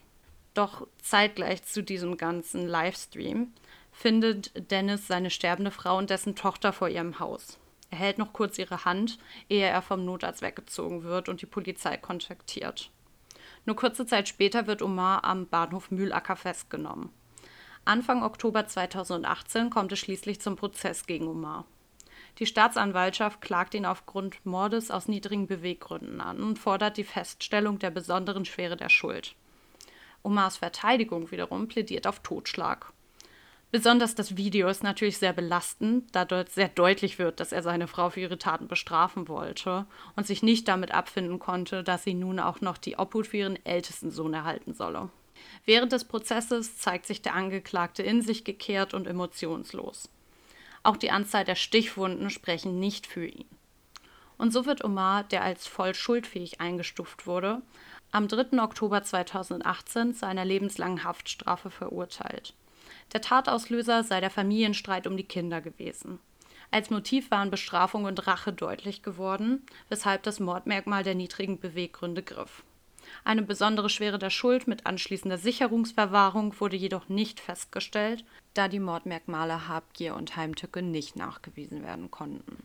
Doch 0.53 0.87
zeitgleich 1.03 1.65
zu 1.65 1.83
diesem 1.83 2.17
ganzen 2.17 2.69
Livestream 2.69 3.53
findet 3.91 4.71
Dennis 4.71 5.07
seine 5.07 5.31
sterbende 5.31 5.71
Frau 5.71 5.99
und 5.99 6.11
dessen 6.11 6.37
Tochter 6.37 6.73
vor 6.73 6.89
ihrem 6.89 7.19
Haus. 7.19 7.59
Er 7.91 7.99
hält 7.99 8.19
noch 8.19 8.33
kurz 8.33 8.59
ihre 8.59 8.85
Hand, 8.85 9.19
ehe 9.49 9.67
er 9.67 9.83
vom 9.83 10.05
Notarzt 10.05 10.43
weggezogen 10.43 11.05
wird 11.05 11.29
und 11.29 11.43
die 11.43 11.47
Polizei 11.47 11.97
kontaktiert. 11.97 12.91
Nur 13.67 13.77
kurze 13.77 14.07
Zeit 14.07 14.29
später 14.29 14.67
wird 14.67 14.83
Omar 14.83 15.25
am 15.25 15.47
Bahnhof 15.47 15.91
Mühlacker 15.91 16.37
festgenommen. 16.37 17.11
Anfang 17.85 18.23
Oktober 18.23 18.67
2018 18.67 19.71
kommt 19.71 19.93
es 19.93 19.99
schließlich 19.99 20.41
zum 20.41 20.57
Prozess 20.57 21.07
gegen 21.07 21.29
Omar. 21.29 21.67
Die 22.39 22.47
Staatsanwaltschaft 22.47 23.41
klagt 23.41 23.75
ihn 23.75 23.87
aufgrund 23.87 24.45
Mordes 24.45 24.91
aus 24.91 25.07
niedrigen 25.07 25.47
Beweggründen 25.47 26.21
an 26.21 26.43
und 26.43 26.59
fordert 26.59 26.97
die 26.97 27.05
Feststellung 27.05 27.79
der 27.79 27.91
besonderen 27.91 28.45
Schwere 28.45 28.77
der 28.77 28.89
Schuld. 28.89 29.37
Omars 30.25 30.57
Verteidigung 30.57 31.31
wiederum 31.31 31.69
plädiert 31.69 32.07
auf 32.07 32.21
Totschlag. 32.21 32.93
Besonders 33.71 34.15
das 34.15 34.37
Video 34.37 34.69
ist 34.69 34.85
natürlich 34.85 35.19
sehr 35.19 35.33
belastend, 35.33 36.15
da 36.15 36.25
dort 36.25 36.51
sehr 36.51 36.69
deutlich 36.69 37.19
wird, 37.19 37.41
dass 37.41 37.53
er 37.53 37.63
seine 37.63 37.89
Frau 37.89 38.11
für 38.11 38.21
ihre 38.21 38.39
Taten 38.39 38.69
bestrafen 38.69 39.27
wollte 39.27 39.87
und 40.15 40.27
sich 40.27 40.43
nicht 40.43 40.69
damit 40.69 40.93
abfinden 40.93 41.41
konnte, 41.41 41.83
dass 41.83 42.05
sie 42.05 42.15
nun 42.15 42.39
auch 42.39 42.61
noch 42.61 42.79
die 42.79 42.97
Obhut 42.97 43.27
für 43.27 43.39
ihren 43.39 43.67
ältesten 43.67 44.11
Sohn 44.11 44.33
erhalten 44.33 44.75
solle. 44.75 45.11
Während 45.65 45.93
des 45.93 46.05
Prozesses 46.05 46.79
zeigt 46.79 47.07
sich 47.07 47.23
der 47.23 47.35
Angeklagte 47.35 48.03
in 48.03 48.23
sich 48.23 48.45
gekehrt 48.45 48.95
und 48.95 49.07
emotionslos. 49.07 50.09
Auch 50.85 50.97
die 50.97 51.11
Anzahl 51.11 51.45
der 51.45 51.57
Stichwunden 51.57 52.31
sprechen 52.31 52.79
nicht 52.79 53.07
für 53.07 53.27
ihn. 53.27 53.49
Und 54.37 54.53
so 54.53 54.67
wird 54.67 54.85
Omar, 54.85 55.25
der 55.25 55.43
als 55.43 55.67
voll 55.67 55.95
schuldfähig 55.95 56.61
eingestuft 56.61 57.27
wurde, 57.27 57.63
am 58.13 58.29
3. 58.29 58.63
Oktober 58.63 59.03
2018 59.03 60.15
zu 60.15 60.27
einer 60.27 60.45
lebenslangen 60.45 61.03
Haftstrafe 61.03 61.71
verurteilt. 61.71 62.55
Der 63.13 63.23
Tatauslöser 63.23 64.05
sei 64.05 64.21
der 64.21 64.31
Familienstreit 64.31 65.07
um 65.07 65.17
die 65.17 65.25
Kinder 65.25 65.61
gewesen. 65.61 66.21
Als 66.71 66.91
Motiv 66.91 67.31
waren 67.31 67.51
Bestrafung 67.51 68.05
und 68.05 68.27
Rache 68.27 68.53
deutlich 68.53 69.03
geworden, 69.03 69.65
weshalb 69.89 70.23
das 70.25 70.41
Mordmerkmal 70.41 71.03
der 71.03 71.15
niedrigen 71.15 71.59
Beweggründe 71.61 72.23
griff. 72.23 72.65
Eine 73.25 73.43
besondere 73.43 73.89
Schwere 73.89 74.19
der 74.19 74.31
Schuld 74.31 74.67
mit 74.67 74.87
anschließender 74.87 75.39
Sicherungsverwahrung 75.39 76.59
wurde 76.59 76.77
jedoch 76.77 77.09
nicht 77.09 77.41
festgestellt, 77.41 78.25
da 78.55 78.69
die 78.69 78.81
Mordmerkmale 78.81 79.69
Habgier 79.69 80.15
und 80.15 80.37
Heimtücke 80.37 80.83
nicht 80.83 81.17
nachgewiesen 81.17 81.85
werden 81.85 82.11
konnten. 82.11 82.65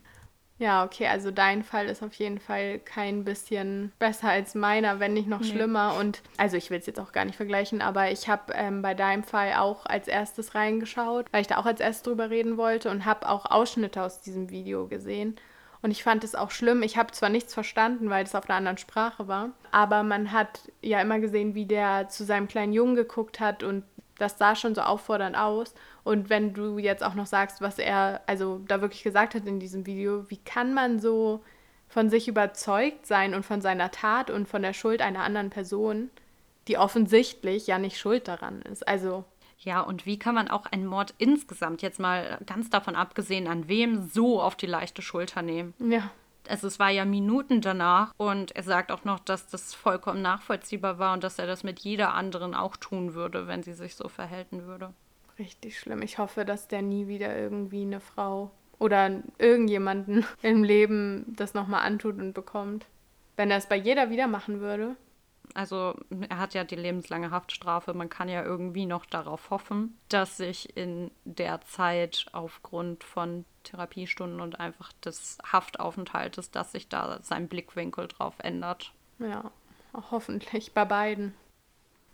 Ja, 0.59 0.83
okay, 0.83 1.07
also 1.07 1.31
dein 1.31 1.63
Fall 1.63 1.87
ist 1.87 2.03
auf 2.03 2.13
jeden 2.15 2.37
Fall 2.37 2.79
kein 2.79 3.23
bisschen 3.23 3.93
besser 3.97 4.27
als 4.27 4.55
meiner, 4.55 4.99
wenn 4.99 5.13
nicht 5.13 5.29
noch 5.29 5.39
nee. 5.39 5.47
schlimmer. 5.47 5.95
Und 5.97 6.21
also 6.35 6.57
ich 6.57 6.69
will 6.69 6.79
es 6.79 6.85
jetzt 6.85 6.99
auch 6.99 7.13
gar 7.13 7.23
nicht 7.23 7.37
vergleichen, 7.37 7.81
aber 7.81 8.11
ich 8.11 8.27
habe 8.27 8.51
ähm, 8.53 8.81
bei 8.81 8.93
deinem 8.93 9.23
Fall 9.23 9.53
auch 9.53 9.85
als 9.85 10.09
erstes 10.09 10.55
reingeschaut, 10.55 11.27
weil 11.31 11.41
ich 11.41 11.47
da 11.47 11.57
auch 11.57 11.65
als 11.65 11.79
erstes 11.79 12.03
drüber 12.03 12.29
reden 12.29 12.57
wollte 12.57 12.89
und 12.89 13.05
habe 13.05 13.29
auch 13.29 13.45
Ausschnitte 13.45 14.03
aus 14.03 14.19
diesem 14.19 14.49
Video 14.49 14.87
gesehen. 14.87 15.37
Und 15.81 15.91
ich 15.91 16.03
fand 16.03 16.23
es 16.23 16.35
auch 16.35 16.51
schlimm. 16.51 16.83
Ich 16.83 16.97
habe 16.97 17.11
zwar 17.11 17.29
nichts 17.29 17.53
verstanden, 17.53 18.09
weil 18.09 18.25
es 18.25 18.35
auf 18.35 18.49
einer 18.49 18.57
anderen 18.57 18.77
Sprache 18.77 19.27
war, 19.27 19.51
aber 19.71 20.03
man 20.03 20.31
hat 20.31 20.61
ja 20.81 20.99
immer 21.01 21.19
gesehen, 21.19 21.55
wie 21.55 21.65
der 21.65 22.09
zu 22.09 22.25
seinem 22.25 22.47
kleinen 22.47 22.73
Jungen 22.73 22.95
geguckt 22.95 23.39
hat 23.39 23.63
und 23.63 23.83
das 24.17 24.37
sah 24.37 24.55
schon 24.55 24.75
so 24.75 24.81
auffordernd 24.81 25.37
aus. 25.37 25.73
Und 26.03 26.29
wenn 26.29 26.53
du 26.53 26.77
jetzt 26.77 27.03
auch 27.03 27.13
noch 27.13 27.25
sagst, 27.25 27.61
was 27.61 27.79
er 27.79 28.21
also 28.27 28.61
da 28.67 28.81
wirklich 28.81 29.03
gesagt 29.03 29.33
hat 29.33 29.45
in 29.45 29.59
diesem 29.59 29.85
Video, 29.85 30.29
wie 30.29 30.37
kann 30.37 30.73
man 30.73 30.99
so 30.99 31.41
von 31.87 32.09
sich 32.09 32.27
überzeugt 32.27 33.05
sein 33.05 33.33
und 33.33 33.45
von 33.45 33.61
seiner 33.61 33.91
Tat 33.91 34.29
und 34.29 34.47
von 34.47 34.61
der 34.61 34.73
Schuld 34.73 35.01
einer 35.01 35.23
anderen 35.23 35.49
Person, 35.49 36.09
die 36.67 36.77
offensichtlich 36.77 37.67
ja 37.67 37.79
nicht 37.79 37.97
schuld 37.97 38.27
daran 38.27 38.61
ist? 38.63 38.87
Also 38.87 39.23
ja, 39.59 39.81
und 39.81 40.05
wie 40.05 40.17
kann 40.17 40.35
man 40.35 40.47
auch 40.47 40.65
einen 40.67 40.85
Mord 40.85 41.13
insgesamt, 41.17 41.81
jetzt 41.81 41.99
mal 41.99 42.39
ganz 42.45 42.69
davon 42.69 42.95
abgesehen, 42.95 43.47
an 43.47 43.67
wem 43.67 44.07
so 44.07 44.41
auf 44.41 44.55
die 44.55 44.65
leichte 44.65 45.01
Schulter 45.01 45.41
nehmen? 45.41 45.73
Ja. 45.79 46.11
Also 46.47 46.67
es 46.67 46.79
war 46.79 46.89
ja 46.89 47.05
Minuten 47.05 47.61
danach 47.61 48.13
und 48.17 48.55
er 48.55 48.63
sagt 48.63 48.91
auch 48.91 49.03
noch, 49.03 49.19
dass 49.19 49.47
das 49.47 49.73
vollkommen 49.75 50.21
nachvollziehbar 50.21 50.97
war 50.97 51.13
und 51.13 51.23
dass 51.23 51.37
er 51.37 51.45
das 51.45 51.63
mit 51.63 51.79
jeder 51.79 52.13
anderen 52.13 52.55
auch 52.55 52.77
tun 52.77 53.13
würde, 53.13 53.47
wenn 53.47 53.61
sie 53.61 53.73
sich 53.73 53.95
so 53.95 54.07
verhalten 54.07 54.65
würde. 54.65 54.93
Richtig 55.37 55.77
schlimm. 55.77 56.01
Ich 56.01 56.17
hoffe, 56.17 56.45
dass 56.45 56.67
der 56.67 56.81
nie 56.81 57.07
wieder 57.07 57.37
irgendwie 57.37 57.81
eine 57.81 57.99
Frau 57.99 58.51
oder 58.79 59.21
irgendjemanden 59.37 60.25
im 60.41 60.63
Leben 60.63 61.25
das 61.35 61.53
nochmal 61.53 61.85
antut 61.85 62.17
und 62.17 62.33
bekommt. 62.33 62.85
Wenn 63.35 63.51
er 63.51 63.57
es 63.57 63.67
bei 63.67 63.75
jeder 63.75 64.09
wieder 64.09 64.27
machen 64.27 64.61
würde, 64.61 64.95
also 65.53 65.95
er 66.29 66.37
hat 66.37 66.53
ja 66.53 66.63
die 66.63 66.75
lebenslange 66.75 67.31
Haftstrafe. 67.31 67.93
Man 67.93 68.09
kann 68.09 68.29
ja 68.29 68.43
irgendwie 68.43 68.85
noch 68.85 69.05
darauf 69.05 69.49
hoffen, 69.49 69.97
dass 70.09 70.37
sich 70.37 70.75
in 70.77 71.11
der 71.25 71.61
Zeit 71.61 72.27
aufgrund 72.31 73.03
von 73.03 73.45
Therapiestunden 73.63 74.41
und 74.41 74.59
einfach 74.59 74.91
des 75.03 75.37
Haftaufenthaltes, 75.51 76.51
dass 76.51 76.71
sich 76.71 76.87
da 76.89 77.19
sein 77.21 77.47
Blickwinkel 77.47 78.07
drauf 78.07 78.35
ändert. 78.39 78.93
Ja, 79.19 79.51
hoffentlich 80.11 80.73
bei 80.73 80.85
beiden. 80.85 81.33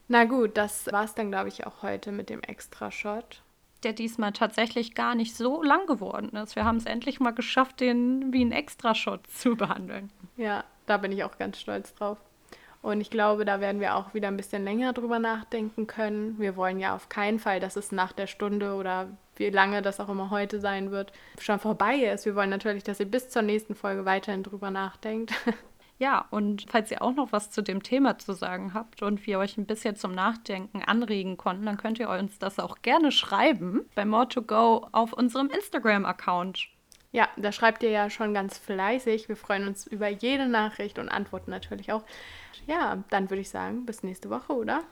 Na 0.08 0.26
gut, 0.26 0.58
das 0.58 0.92
war 0.92 1.04
es 1.04 1.16
dann, 1.16 1.32
glaube 1.32 1.50
ich, 1.50 1.66
auch 1.66 1.82
heute 1.82 2.12
mit 2.12 2.30
dem 2.30 2.42
Extra-Shot. 2.42 3.42
Der 3.84 3.94
diesmal 3.94 4.34
tatsächlich 4.34 4.96
gar 4.96 5.16
nicht 5.16 5.36
so 5.36 5.62
lang 5.62 5.86
geworden 5.88 6.36
ist. 6.36 6.56
Wir 6.56 6.66
haben 6.66 6.78
es 6.78 6.86
endlich 6.86 7.20
mal 7.20 7.32
geschafft, 7.32 7.80
den 7.80 8.32
wie 8.32 8.44
ein 8.44 8.52
Extra-Shot 8.52 9.28
zu 9.28 9.56
behandeln. 9.56 10.12
Ja, 10.38 10.64
da 10.86 10.98
bin 10.98 11.12
ich 11.12 11.24
auch 11.24 11.38
ganz 11.38 11.60
stolz 11.60 11.94
drauf. 11.96 12.18
Und 12.86 13.02
ich 13.02 13.10
glaube, 13.10 13.46
da 13.46 13.62
werden 13.62 13.82
wir 13.82 13.96
auch 13.96 14.14
wieder 14.14 14.28
ein 14.28 14.38
bisschen 14.38 14.64
länger 14.64 14.94
drüber 14.94 15.18
nachdenken 15.18 15.88
können. 15.88 16.38
Wir 16.38 16.56
wollen 16.56 16.80
ja 16.80 16.94
auf 16.94 17.10
keinen 17.10 17.40
Fall, 17.40 17.60
dass 17.60 17.78
es 17.78 17.92
nach 17.92 18.12
der 18.12 18.28
Stunde 18.28 18.76
oder 18.76 19.08
wie 19.38 19.50
lange 19.50 19.82
das 19.82 20.00
auch 20.00 20.08
immer 20.08 20.30
heute 20.30 20.60
sein 20.60 20.92
wird, 20.92 21.12
schon 21.40 21.58
vorbei 21.58 21.96
ist. 21.96 22.28
Wir 22.28 22.36
wollen 22.36 22.52
natürlich, 22.52 22.84
dass 22.84 23.00
ihr 23.00 23.08
bis 23.08 23.30
zur 23.30 23.42
nächsten 23.42 23.74
Folge 23.74 24.06
weiterhin 24.06 24.44
drüber 24.44 24.70
nachdenkt. 24.70 25.34
Ja, 25.98 26.26
und 26.30 26.66
falls 26.68 26.92
ihr 26.92 27.02
auch 27.02 27.14
noch 27.14 27.32
was 27.32 27.52
zu 27.52 27.62
dem 27.62 27.82
Thema 27.82 28.18
zu 28.18 28.34
sagen 28.34 28.74
habt 28.74 29.02
und 29.02 29.26
wir 29.26 29.40
euch 29.40 29.58
ein 29.58 29.66
bisschen 29.66 29.96
zum 29.96 30.12
Nachdenken 30.12 30.84
anregen 30.84 31.38
konnten, 31.38 31.66
dann 31.66 31.78
könnt 31.78 32.00
ihr 32.00 32.10
uns 32.10 32.38
das 32.38 32.60
auch 32.60 32.82
gerne 32.82 33.14
schreiben 33.14 33.86
bei 33.96 34.04
More2Go 34.04 34.90
auf 34.92 35.14
unserem 35.14 35.50
Instagram-Account. 35.50 36.68
Ja, 37.16 37.30
da 37.38 37.54
schreibt 37.54 37.82
ihr 37.82 37.92
ja 37.92 38.10
schon 38.10 38.34
ganz 38.34 38.58
fleißig. 38.58 39.30
Wir 39.30 39.38
freuen 39.38 39.70
uns 39.70 39.88
über 39.88 40.10
jede 40.10 40.50
Nachricht 40.50 41.00
und 41.00 41.08
antworten 41.08 41.50
natürlich 41.50 41.94
auch. 41.94 42.04
Ja, 42.68 43.02
dann 43.10 43.30
würde 43.30 43.40
ich 43.40 43.50
sagen, 43.50 43.86
bis 43.86 44.04
nächste 44.04 44.30
Woche, 44.30 44.52
oder? 44.52 44.84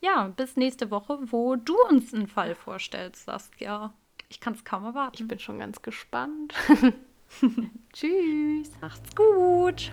Ja, 0.00 0.32
bis 0.34 0.56
nächste 0.56 0.90
Woche, 0.90 1.18
wo 1.30 1.56
du 1.56 1.76
uns 1.90 2.14
einen 2.14 2.28
Fall 2.28 2.54
vorstellst, 2.54 3.26
Saskia. 3.26 3.92
Ich 4.30 4.40
kann 4.40 4.54
es 4.54 4.64
kaum 4.64 4.86
erwarten. 4.86 5.16
Ich 5.20 5.28
bin 5.28 5.38
schon 5.38 5.58
ganz 5.58 5.82
gespannt. 5.82 6.54
Tschüss. 7.92 8.70
Macht's 8.80 9.14
gut. 9.14 9.92